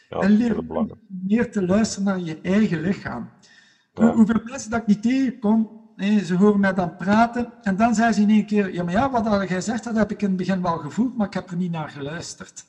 [0.08, 0.64] Ja, en leer
[1.06, 3.30] meer te luisteren naar je eigen lichaam.
[3.92, 8.20] Hoeveel mensen dat ik niet tegenkom, ze horen mij dan praten en dan zeggen ze
[8.20, 10.62] in één keer, ja maar ja, wat jij gezegd dat heb ik in het begin
[10.62, 12.64] wel gevoeld, maar ik heb er niet naar geluisterd.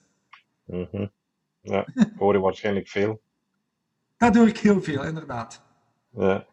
[0.66, 1.12] Mm -hmm.
[1.62, 3.22] Ja, hoor je waarschijnlijk veel.
[4.18, 5.62] Dat hoor ik heel veel, inderdaad.
[6.10, 6.46] Ja.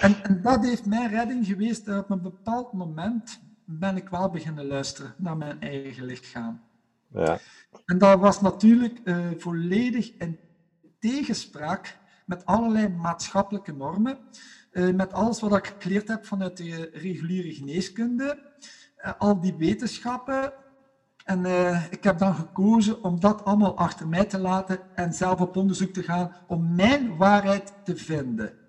[0.00, 1.84] En, en dat heeft mijn redding geweest.
[1.84, 6.60] Dat op een bepaald moment ben ik wel beginnen luisteren naar mijn eigen lichaam.
[7.08, 7.38] Ja.
[7.84, 10.38] En dat was natuurlijk uh, volledig in
[10.98, 14.18] tegenspraak met allerlei maatschappelijke normen,
[14.72, 18.38] uh, met alles wat ik geleerd heb vanuit de reguliere geneeskunde,
[19.04, 20.52] uh, al die wetenschappen.
[21.24, 21.44] En
[21.90, 25.92] ik heb dan gekozen om dat allemaal achter mij te laten en zelf op onderzoek
[25.92, 28.65] te gaan om mijn waarheid te vinden.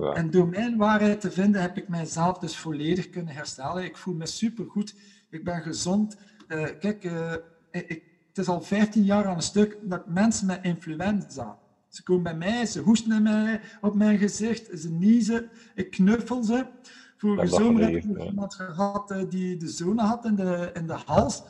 [0.00, 3.84] En door mijn waarheid te vinden heb ik mijzelf dus volledig kunnen herstellen.
[3.84, 4.94] Ik voel me supergoed.
[5.30, 6.16] Ik ben gezond.
[6.48, 7.32] Uh, kijk, uh,
[7.70, 11.58] ik, het is al 15 jaar aan een stuk dat mensen met influenza.
[11.88, 16.66] Ze komen bij mij, ze hoesten mij, op mijn gezicht, ze niezen, ik knuffel ze.
[17.16, 20.98] Vorige zomer heb ik iemand gehad uh, die de zone had in de, in de
[21.04, 21.42] hals.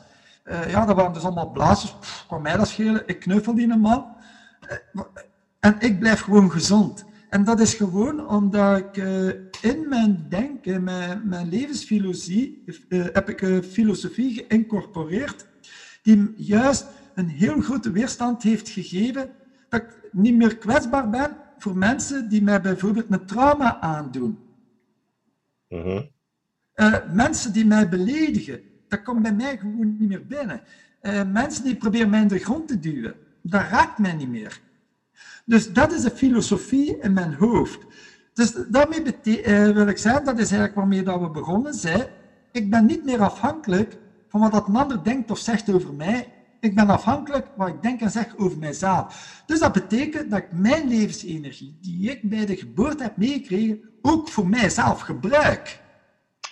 [0.45, 1.95] ja, dat waren dus allemaal blaasjes.
[2.27, 3.03] Kan mij dat schelen?
[3.05, 4.15] Ik knuffel die man.
[5.59, 7.05] en ik blijf gewoon gezond.
[7.35, 9.27] En dat is gewoon omdat ik uh,
[9.61, 15.45] in mijn denken, mijn, mijn levensfilosofie, uh, heb ik een filosofie geïncorporeerd
[16.01, 19.29] die juist een heel grote weerstand heeft gegeven
[19.69, 24.37] dat ik niet meer kwetsbaar ben voor mensen die mij bijvoorbeeld een trauma aandoen.
[25.69, 26.01] Uh
[27.13, 30.61] mensen die mij beledigen, dat komt bij mij gewoon niet meer binnen.
[31.31, 34.63] mensen die proberen mij in de grond te duwen, dat raakt mij niet meer.
[35.45, 37.85] Dus dat is de filosofie in mijn hoofd.
[38.33, 42.07] Dus daarmee uh, wil ik zeggen, dat is eigenlijk waarmee dat we begonnen zijn.
[42.51, 46.33] Ik ben niet meer afhankelijk van wat een ander denkt of zegt over mij.
[46.59, 49.43] Ik ben afhankelijk van wat ik denk en zeg over mijzelf.
[49.45, 54.29] Dus dat betekent dat ik mijn levensenergie, die ik bij de geboorte heb meegekregen, ook
[54.29, 55.81] voor mijzelf gebruik.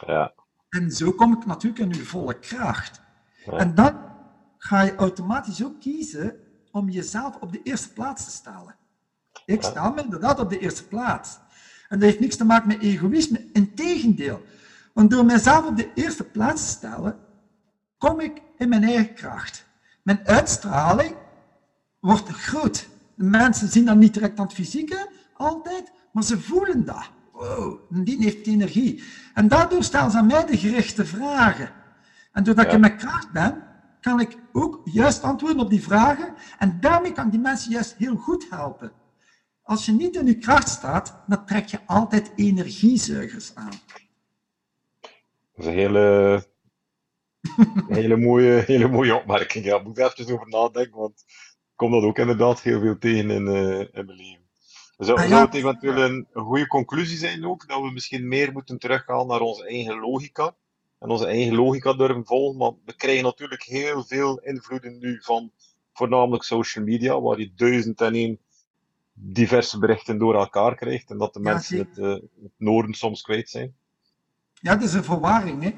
[0.08, 0.34] Ja.
[0.69, 3.01] En zo kom ik natuurlijk in uw volle kracht.
[3.45, 3.95] En dan
[4.58, 6.36] ga je automatisch ook kiezen
[6.71, 8.75] om jezelf op de eerste plaats te stellen.
[9.45, 11.39] Ik sta me inderdaad op de eerste plaats.
[11.89, 13.45] En dat heeft niks te maken met egoïsme.
[13.53, 14.41] Integendeel.
[14.93, 17.19] Want door mijzelf op de eerste plaats te stellen,
[17.97, 19.65] kom ik in mijn eigen kracht.
[20.03, 21.15] Mijn uitstraling
[21.99, 22.88] wordt groot.
[23.15, 27.10] De mensen zien dat niet direct aan het fysieke, altijd, maar ze voelen dat.
[27.32, 29.03] Wow, die heeft energie.
[29.34, 31.69] En daardoor stellen ze aan mij de gerichte vragen.
[32.32, 33.63] En doordat ik in mijn kracht ben,
[34.01, 36.34] kan ik ook juist antwoorden op die vragen.
[36.58, 38.91] En daarmee kan ik die mensen juist heel goed helpen.
[39.63, 43.71] Als je niet in je kracht staat, dan trek je altijd energiezuigers aan.
[45.56, 46.45] Dat is een hele,
[47.88, 49.65] hele, mooie, hele mooie opmerking.
[49.65, 52.97] Ja, ik moet er even over nadenken, want ik kom dat ook inderdaad heel veel
[52.97, 54.41] tegen in, uh, in mijn leven.
[54.97, 58.51] Zou, ah, zou het eventueel een, een goede conclusie zijn ook, dat we misschien meer
[58.51, 60.55] moeten teruggaan naar onze eigen logica?
[60.99, 65.51] En onze eigen logica durven volgen, want we krijgen natuurlijk heel veel invloeden nu van
[65.93, 68.39] voornamelijk social media, waar je duizend en één
[69.14, 73.49] diverse berichten door elkaar krijgt en dat de mensen het, uh, het, noorden soms kwijt
[73.49, 73.76] zijn.
[74.53, 75.76] Ja, dat is een verwarring, hè?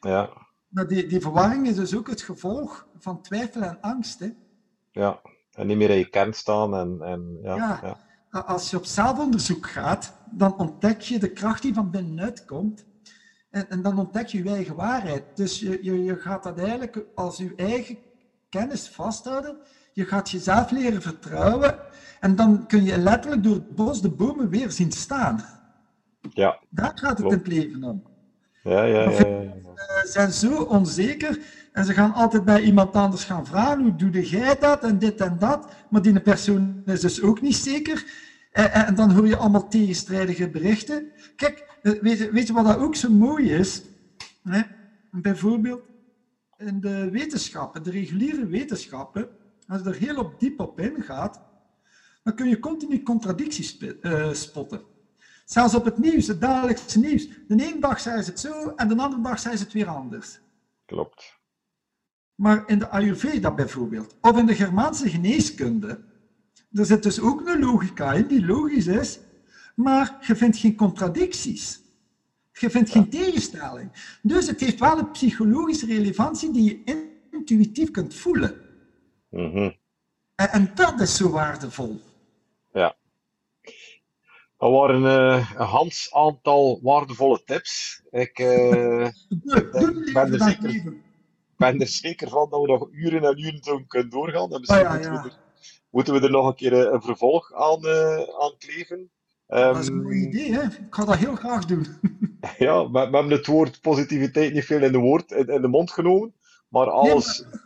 [0.00, 0.30] Ja.
[0.68, 4.28] Maar die, die verwarring is dus ook het gevolg van twijfel en angst, hè?
[4.92, 5.20] Ja,
[5.52, 7.80] en niet meer in je kern staan en, en ja, ja.
[8.30, 8.40] ja.
[8.40, 12.84] Als je op zelfonderzoek gaat, dan ontdek je de kracht die van binnenuit komt.
[13.50, 15.36] En, en dan ontdek je je eigen waarheid.
[15.36, 17.98] Dus je, je, je gaat dat eigenlijk als je eigen
[18.48, 19.58] kennis vasthouden
[19.96, 21.78] je gaat jezelf leren vertrouwen
[22.20, 25.44] en dan kun je letterlijk door het bos de bomen weer zien staan.
[26.30, 26.60] Ja.
[26.70, 28.02] Daar gaat het in het leven om.
[28.62, 29.10] Ja, ja, ja.
[29.10, 29.52] ja, ja.
[30.04, 31.38] Ze zijn zo onzeker
[31.72, 35.20] en ze gaan altijd bij iemand anders gaan vragen, hoe doe jij dat en dit
[35.20, 38.04] en dat, maar die persoon is dus ook niet zeker.
[38.52, 41.12] En, en dan hoor je allemaal tegenstrijdige berichten.
[41.36, 43.82] Kijk, eh, weet je, weet je wat dat ook zo mooi is?
[44.42, 44.60] Hè?
[45.10, 45.82] Bijvoorbeeld
[46.56, 49.28] in de wetenschappen, de reguliere wetenschappen,
[49.68, 51.40] als je er heel op diep op ingaat,
[52.22, 54.82] dan kun je continu contradicties uh, spotten.
[55.44, 57.28] Zelfs op het nieuws, het dagelijkse nieuws.
[57.48, 59.88] De ene dag zei ze het zo en de andere dag zei ze het weer
[59.88, 60.40] anders.
[60.84, 61.38] Klopt.
[62.34, 66.04] Maar in de Ayurveda bijvoorbeeld, of in de Germaanse geneeskunde,
[66.72, 69.18] er zit dus ook een logica in die logisch is,
[69.74, 71.80] maar je vindt geen contradicties.
[72.52, 74.18] Je vindt geen tegenstelling.
[74.22, 78.65] Dus het heeft wel een psychologische relevantie die je intuïtief kunt voelen.
[79.36, 79.70] Mhm.
[80.34, 82.00] en, en dat is zo waardevol.
[82.72, 82.96] Ja.
[84.58, 88.02] Dat waren uh, een hans aantal waardevolle tips.
[88.10, 90.94] Ik, uh, ik denk, ben, er zeker,
[91.56, 94.52] ben er zeker van dat we nog uren en uren zo kunnen doorgaan.
[94.52, 95.22] En misschien Ah, ja, moeten, ja.
[95.22, 95.36] We er,
[95.90, 99.10] moeten we er nog een keer eh, een vervolg aan, uh, aan kleven.
[99.46, 100.62] Dat is een Ehm, mooi idee, hè?
[100.62, 101.86] Ik ga dat heel graag doen.
[102.58, 105.68] ja, we, we hebben het woord positiviteit niet veel in de, woord, in, in de
[105.68, 106.34] mond genomen,
[106.68, 107.65] maar alles, maar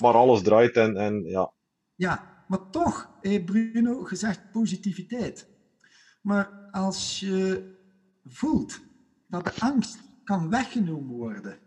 [0.00, 1.52] alles draait en, en ja,
[1.94, 5.48] Ja, maar toch, hé Bruno, gezegd positiviteit.
[6.20, 7.70] Maar als je
[8.24, 8.80] voelt
[9.26, 11.58] dat de angst kan weggenomen worden,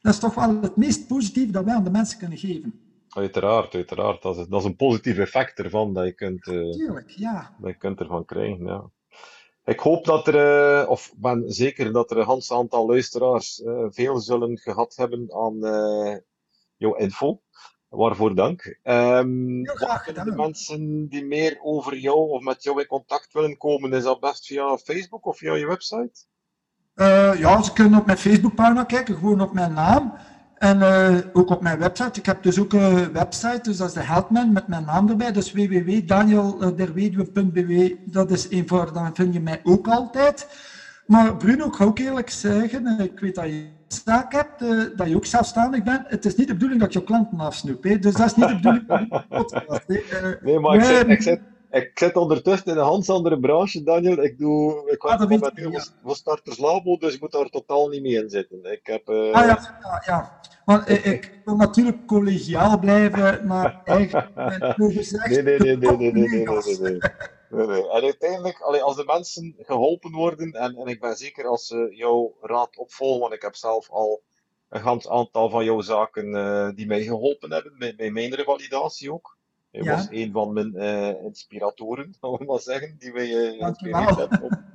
[0.00, 2.80] dat is toch wel het meest positieve dat wij aan de mensen kunnen geven.
[3.08, 4.22] uiteraard, uiteraard.
[4.22, 7.56] Dat is, dat is een positief effect ervan dat je kunt, eh, Tuurlijk, ja.
[7.58, 8.66] dat je kunt ervan krijgen.
[8.66, 8.90] Ja.
[9.64, 13.86] Ik hoop dat er, eh, of ben zeker dat er een hans aantal luisteraars eh,
[13.88, 15.60] veel zullen gehad hebben aan
[16.84, 17.40] jouw info.
[17.88, 18.78] Waarvoor dank.
[18.82, 23.32] Heel wat graag kunnen de mensen die meer over jou of met jou in contact
[23.32, 26.24] willen komen, is dat best via Facebook of via je website?
[26.94, 30.12] Eh, ja, ze kunnen op mijn Facebookpagina kijken, gewoon op mijn naam.
[30.54, 32.18] En eh, ook op mijn website.
[32.18, 35.32] Ik heb dus ook een website, dus dat is de Helpman met mijn naam erbij.
[35.32, 37.94] Dus www.danielderweduwe.bw.
[38.04, 40.48] Dat is eenvoudig, dan vind je mij ook altijd.
[41.06, 43.68] Maar Bruno, ik ga ook eerlijk zeggen, eh, ik weet dat je
[44.04, 46.02] zaak hebt, eh, dat je ook zelfstandig bent.
[46.08, 47.84] Het is niet de bedoeling dat je klanten afsnoept.
[47.84, 47.98] hè.
[47.98, 49.82] Dus dat is niet de bedoeling van de podcast.
[49.86, 49.94] hè.
[49.94, 51.40] Eh, Nee, maar ik zit, ik, zit,
[51.70, 54.22] ik zit ondertussen in een hans andere branche, Daniel.
[54.22, 55.84] Ik, doe, ik Ah, ik, ja.
[56.02, 58.58] voor Starters Labo, dus ik moet daar totaal niet mee in zitten.
[58.72, 59.08] Ik heb...
[59.08, 60.38] eh, Ah ja, ja, ja.
[60.64, 64.28] Want ik wil natuurlijk collegiaal blijven, maar eigenlijk
[64.76, 66.28] Nee, nee, nee, nee, nee, nee, nee,
[66.78, 66.98] nee, nee,
[67.56, 67.66] nee.
[67.66, 67.90] Nee, nee.
[67.90, 71.88] En uiteindelijk, allee, als de mensen geholpen worden, en, en ik ben zeker als ze
[71.96, 74.22] jouw raad opvolgen, want ik heb zelf al
[74.68, 79.12] een ganz aantal van jouw zaken eh, die mij geholpen hebben, bij, bij mijn revalidatie
[79.12, 79.36] ook.
[79.70, 79.94] Je Ja.
[79.94, 84.42] was een van mijn eh, inspiratoren, zal ik maar zeggen, die mij geïnspireerd hebben.
[84.42, 84.72] om-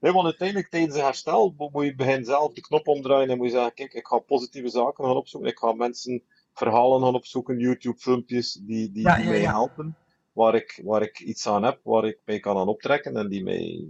[0.00, 3.36] Nee, want uiteindelijk tijdens een herstel mo- moet je begin zelf de knop omdraaien en
[3.36, 6.22] moet je zeggen, kijk, ik ga positieve zaken gaan opzoeken, ik ga mensen
[6.52, 9.96] verhalen gaan opzoeken, YouTube-filmpjes die, die, Ja, die ja, mij helpen,
[10.38, 13.42] waar ik, waar ik iets aan heb, waar ik mij kan aan optrekken en die
[13.42, 13.88] mij,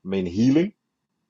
[0.00, 0.74] mijn healing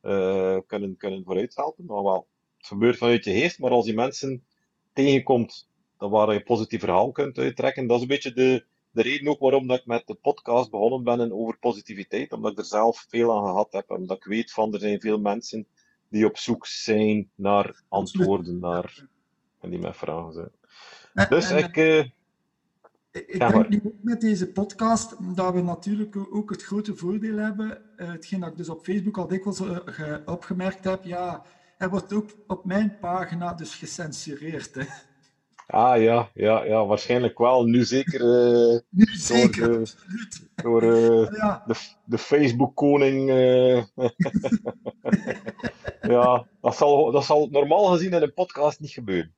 [0.01, 1.85] eh, kunnen, kunnen vooruit helpen.
[1.85, 4.45] Maar wel, het gebeurt vanuit je geest, maar als die mensen
[4.93, 5.69] tegenkomt
[5.99, 9.41] dan waar je positief verhaal kunt uittrekken, dat is een beetje de, de reden ook
[9.41, 13.07] waarom dat ik met de podcast begonnen ben en over positiviteit, omdat ik er zelf
[13.09, 13.91] veel aan gehad heb.
[13.91, 15.67] Omdat ik weet van, er zijn veel mensen
[16.09, 19.07] die op zoek zijn naar antwoorden, naar,
[19.61, 21.29] en die met vragen zijn.
[21.29, 22.05] Dus ik, eh,
[23.13, 27.37] Ik, Ja, denk nu ook met deze podcast dat we natuurlijk ook het grote voordeel
[27.37, 31.43] hebben, eh, hetgeen dat ik dus op Facebook al dikwijls eh, ge- opgemerkt heb, ja,
[31.79, 34.75] er wordt ook op mijn pagina dus gecensureerd.
[34.75, 34.83] Hè.
[35.67, 37.65] ah ja, ja, ja, waarschijnlijk wel.
[37.65, 40.49] Nu zeker eh, Nu zeker, de- absoluut.
[40.55, 40.85] door
[41.37, 43.29] Ja, de, de Facebook-koning.
[46.01, 49.35] ja, dat zal, dat zal normaal gezien in een podcast niet gebeuren.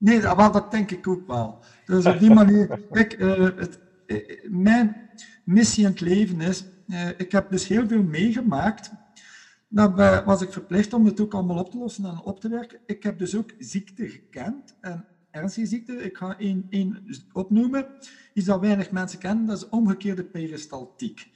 [0.00, 1.58] Nee, dat, wel, dat denk ik ook wel.
[1.84, 5.10] Dus op die manier, kijk, eh, het, eh, mijn
[5.44, 8.90] missie in het leven is, eh, ik heb dus heel veel meegemaakt.
[9.68, 12.78] Daarbij was ik verplicht om het ook allemaal op te lossen en op te werken.
[12.86, 14.76] Ik heb dus ook ziekte gekend.
[14.80, 17.86] En ernstige ziekte, ik ga één, één opnoemen,
[18.34, 21.30] iets dat weinig mensen kennen, dat is omgekeerde peristaltiek.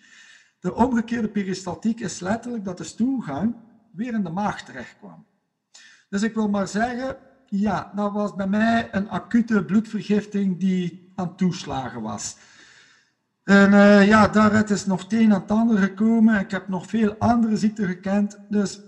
[0.60, 3.54] De omgekeerde peristaltiek is letterlijk dat de stoelgang
[3.92, 5.26] weer in de maag terechtkwam.
[6.08, 7.16] Dus ik wil maar zeggen,
[7.60, 12.36] ja, dat was bij mij een acute bloedvergifting die aan toeslagen was.
[13.42, 16.40] En eh, ja, daaruit is nog het een en het ander gekomen.
[16.40, 18.38] Ik heb nog veel andere ziekten gekend.
[18.48, 18.80] Dus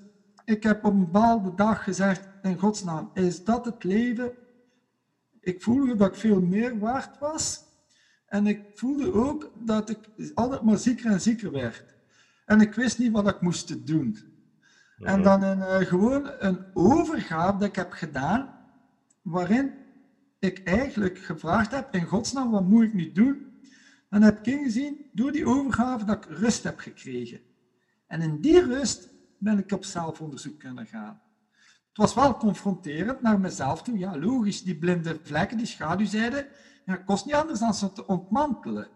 [0.44, 4.32] ik heb op een bepaalde dag gezegd, in godsnaam, is dat het leven?
[5.46, 7.64] ik voelde dat ik veel meer waard was.
[8.26, 9.98] En ik voelde ook dat ik
[10.34, 11.96] altijd maar zieker en zieker werd.
[12.44, 14.18] En ik wist niet wat ik moest doen.
[14.98, 18.55] En dan een, uh, gewoon een overgave dat ik heb gedaan,
[19.26, 19.72] waarin
[20.38, 23.60] ik eigenlijk gevraagd heb, in godsnaam, wat moet ik nu doen?
[24.08, 27.40] En heb ik ingezien, door die overgave, dat ik rust heb gekregen.
[28.06, 29.08] En in die rust
[29.38, 31.20] ben ik op zelfonderzoek kunnen gaan.
[31.88, 33.98] Het was wel confronterend naar mezelf toe.
[33.98, 36.48] Ja, logisch, die blinde vlekken, die schaduwzijde,
[36.84, 38.88] ja, kost niet anders dan ze te ontmantelen.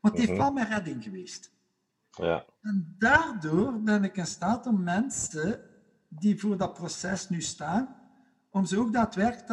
[0.00, 0.40] Maar het heeft mhm.
[0.40, 1.52] wel mijn redding geweest.
[2.10, 2.44] Ja.
[2.60, 5.60] En daardoor ben ik in staat om mensen
[6.08, 8.03] die voor dat proces nu staan,
[8.54, 9.46] om ze ook daadwerkelijk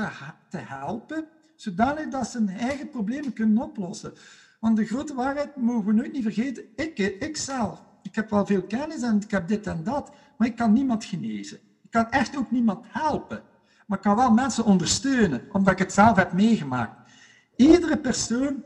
[0.50, 1.26] te, helpen,
[1.56, 4.14] zodanig dat ze hun eigen problemen kunnen oplossen.
[4.60, 8.46] Want de grote waarheid mogen we nooit niet vergeten, ik, ik zelf, ik heb wel
[8.46, 11.58] veel kennis en ik heb dit en dat, maar ik kan niemand genezen.
[11.58, 13.42] Ik kan echt ook niemand helpen.
[13.88, 17.12] Maar ik kan wel mensen ondersteunen, omdat ik het zelf heb meegemaakt.
[17.56, 18.64] Iedere persoon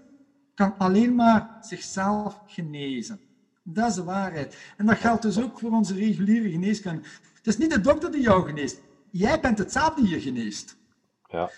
[0.56, 3.20] kan alleen maar zichzelf genezen.
[3.64, 4.58] Dat is de waarheid.
[4.78, 7.02] En dat geldt dus ook voor onze reguliere geneeskunde.
[7.34, 8.80] Het is niet de dokter die jou geneest.
[9.18, 10.78] Jij bent het zelf die je geneest.
[11.28, 11.50] Ja.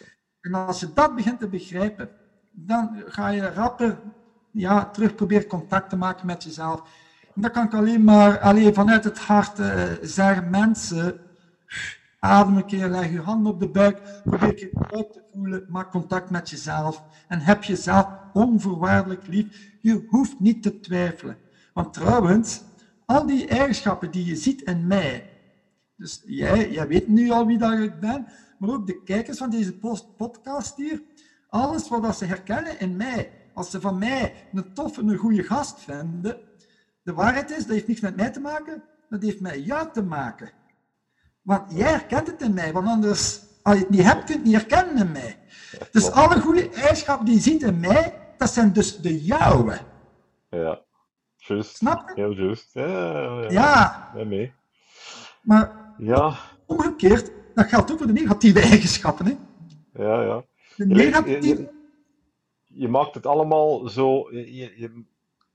[0.42, 2.10] En als je dat begint te begrijpen,
[2.52, 4.00] dan ga je rapper
[4.52, 6.82] ja, terug proberen contact te maken met jezelf.
[7.36, 10.50] En dat kan ik alleen maar alleen vanuit het hart uh, zeggen.
[10.50, 11.20] Mensen,
[12.20, 15.92] adem een keer, leg je hand op de buik, probeer je uit te voelen, maak
[15.92, 17.04] contact met jezelf.
[17.28, 19.78] En heb jezelf onvoorwaardelijk lief.
[19.82, 21.38] Je hoeft niet te twijfelen.
[21.74, 22.62] Want trouwens,
[23.06, 25.37] al die eigenschappen die je ziet in mij,
[25.98, 28.28] dus jij, jij weet nu al wie dat ik ben,
[28.60, 29.78] maar ook de kijkers van deze
[30.18, 31.02] podcast hier,
[31.50, 35.80] alles wat ze herkennen in mij, als ze van mij een toffe, een goede gast
[35.80, 36.38] vinden,
[37.04, 40.04] de waarheid is, dat heeft niks met mij te maken, dat heeft met jou te
[40.04, 40.52] maken.
[41.42, 44.34] Want jij herkent het in mij, want anders, als je het niet hebt, kun je
[44.34, 45.40] het niet herkennen in mij.
[45.92, 49.78] Dus alle goede eigenschappen die je ziet in mij, dat zijn dus de jouwe.
[50.50, 50.86] Ja.
[51.36, 51.76] Juist.
[51.76, 52.22] Snap je?
[52.22, 52.74] Heel juist.
[52.74, 53.50] Ja, ja.
[53.50, 54.12] ja.
[54.16, 54.54] ja mee.
[55.42, 56.38] Maar ja.
[56.66, 59.26] omgekeerd, dat geldt ook voor de negatieve eigenschappen.
[59.26, 59.34] Hè?
[60.04, 60.44] Ja, ja.
[60.76, 61.48] De negatieve...
[61.48, 61.70] Je,
[62.68, 64.32] je, maakt het allemaal zo...
[64.32, 65.04] Je, je,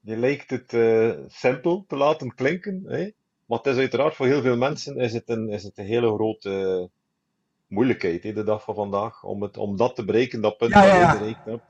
[0.00, 3.10] je lijkt het uh, simpel te laten klinken, hè?
[3.46, 6.14] maar het is uiteraard voor heel veel mensen is het een, is het een hele
[6.14, 6.90] grote
[7.66, 10.84] moeilijkheid, hè, de dag van vandaag, om, het, om dat te bereiken, dat punt ja,
[10.84, 11.00] ja, ja.
[11.00, 11.64] dat je bereikt hebt.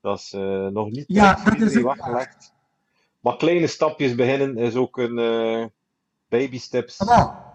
[0.00, 2.54] Dat is uh, nog niet ja, dat is weggelegd.
[3.20, 5.66] Maar kleine stapjes beginnen is ook een uh,
[6.28, 6.98] baby steps.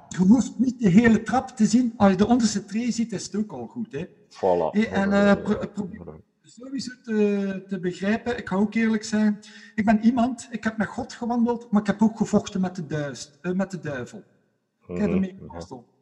[0.08, 1.94] Je hoeft niet de hele trap te zien.
[1.98, 3.92] Als je de onderste tree ziet, is het ook al goed.
[3.92, 4.06] Hè?
[4.30, 4.90] Voilà.
[4.92, 5.34] En uh,
[5.74, 8.38] probeer sowieso te, te, begrijpen.
[8.38, 9.40] Ik ga ook eerlijk zijn.
[9.76, 12.86] Ik ben iemand, ik heb met God gewandeld, maar ik heb ook gevochten met de,
[12.86, 14.24] duist, uh, met de duivel.
[14.88, 15.94] Ik heb ermee mhm, geworsteld.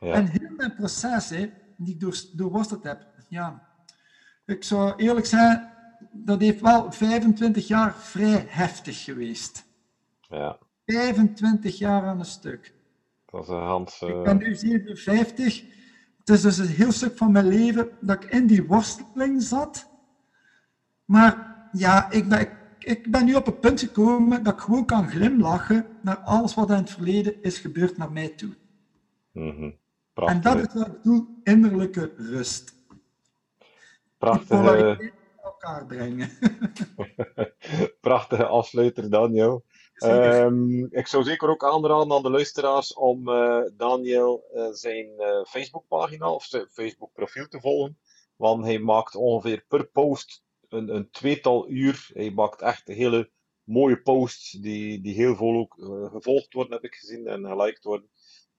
[0.00, 0.12] Ja.
[0.12, 3.68] En heel mijn proces, hè, die ik door, doorworsteld heb, ja,
[4.46, 5.72] ik zou eerlijk zijn,
[6.12, 9.64] dat heeft wel 25 jaar vrij heftig geweest.
[10.20, 10.58] Ja.
[10.86, 12.74] 25 jaar aan een stuk.
[13.30, 13.48] Dat is
[14.00, 14.08] een.
[14.08, 15.62] Ik ben nu 57.
[16.18, 19.88] Het is dus een heel stuk van mijn leven dat ik in die worsteling zat.
[21.04, 25.08] Maar ja, ik ben, ik, ben nu op het punt gekomen dat ik gewoon kan
[25.08, 28.56] glimlachen naar alles wat in het verleden is gebeurd naar mij toe.
[29.32, 29.78] Mm -hmm.
[30.14, 32.74] En dat is wat ik bedoel, innerlijke rust.
[34.18, 34.98] Prachtig
[35.42, 36.30] elkaar brengen.
[38.00, 39.64] Prachtige afsluiter, Daniel.
[40.02, 45.44] Um, ik zou zeker ook aanraden aan de luisteraars om uh, Daniel uh, zijn uh,
[45.44, 47.98] Facebookpagina of zijn Facebook-profiel te volgen.
[48.36, 52.10] Want hij maakt ongeveer per post een, een tweetal uur.
[52.12, 53.30] Hij maakt echt hele
[53.62, 55.74] mooie posts die, die heel veel ook
[56.12, 58.10] gevolgd worden, heb ik gezien, en geliked worden.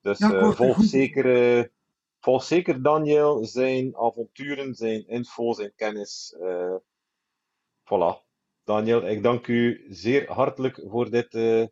[0.01, 1.71] Dus ja, volg zeker
[2.19, 6.35] volg zeker Daniel, zijn avonturen, zijn info, zijn kennis.
[7.83, 8.30] Voilà.
[8.63, 11.65] Daniel, ik dank u zeer hartelijk voor dit uh,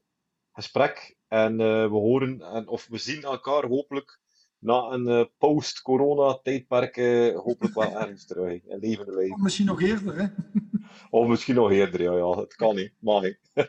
[0.53, 1.17] gesprek.
[1.27, 4.19] En uh, we horen, en, of we zien elkaar hopelijk
[4.59, 6.95] na een post-corona tijdperk
[7.35, 8.65] hopelijk wel ergens terug.
[8.65, 9.31] In levende lijf.
[9.31, 10.27] Of misschien nog eerder, hè?
[11.09, 12.15] Of misschien nog eerder, ja.
[12.15, 12.39] ja.
[12.39, 13.39] Het kan niet, mag ik.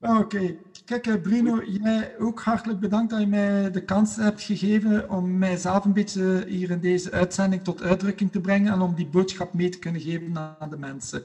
[0.00, 0.56] Ah, oké.
[0.84, 5.38] Kijk, eh, Bruno, jij ook hartelijk bedankt dat je mij de kans hebt gegeven om
[5.38, 9.52] mijzelf een beetje hier in deze uitzending tot uitdrukking te brengen en om die boodschap
[9.52, 11.24] mee te kunnen geven aan de mensen.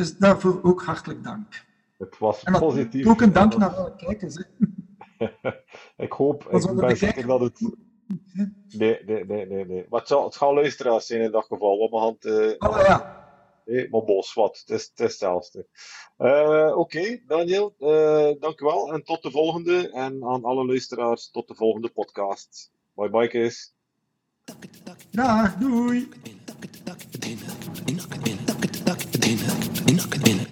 [0.00, 1.64] Dus daarvoor ook hartelijk dank.
[1.98, 3.06] Het was positief.
[3.06, 4.44] Ook een dank naar alle kijkers.
[5.96, 7.60] ik hoop, ik ben zeker dat het...
[8.70, 9.66] Nee, nee, nee, nee.
[9.66, 9.86] nee.
[9.90, 11.78] Maar het zal, het zal luisteraars zijn in dat geval.
[11.78, 12.24] Op mijn hand...
[12.24, 12.54] Uh...
[12.58, 13.28] Oh ja.
[13.64, 14.58] Nee, maar bos, wat.
[14.58, 15.66] Het is, het is hetzelfde.
[16.18, 18.92] Uh, Oké, okay, Daniel, uh, dank u wel.
[18.92, 19.90] En tot de volgende.
[19.90, 22.70] En aan alle luisteraars, tot de volgende podcast.
[22.94, 23.74] Bye bye, Kees.
[25.10, 26.08] Dag, doei.
[30.08, 30.49] Binnen, binnen, binnen, binnen, binnen.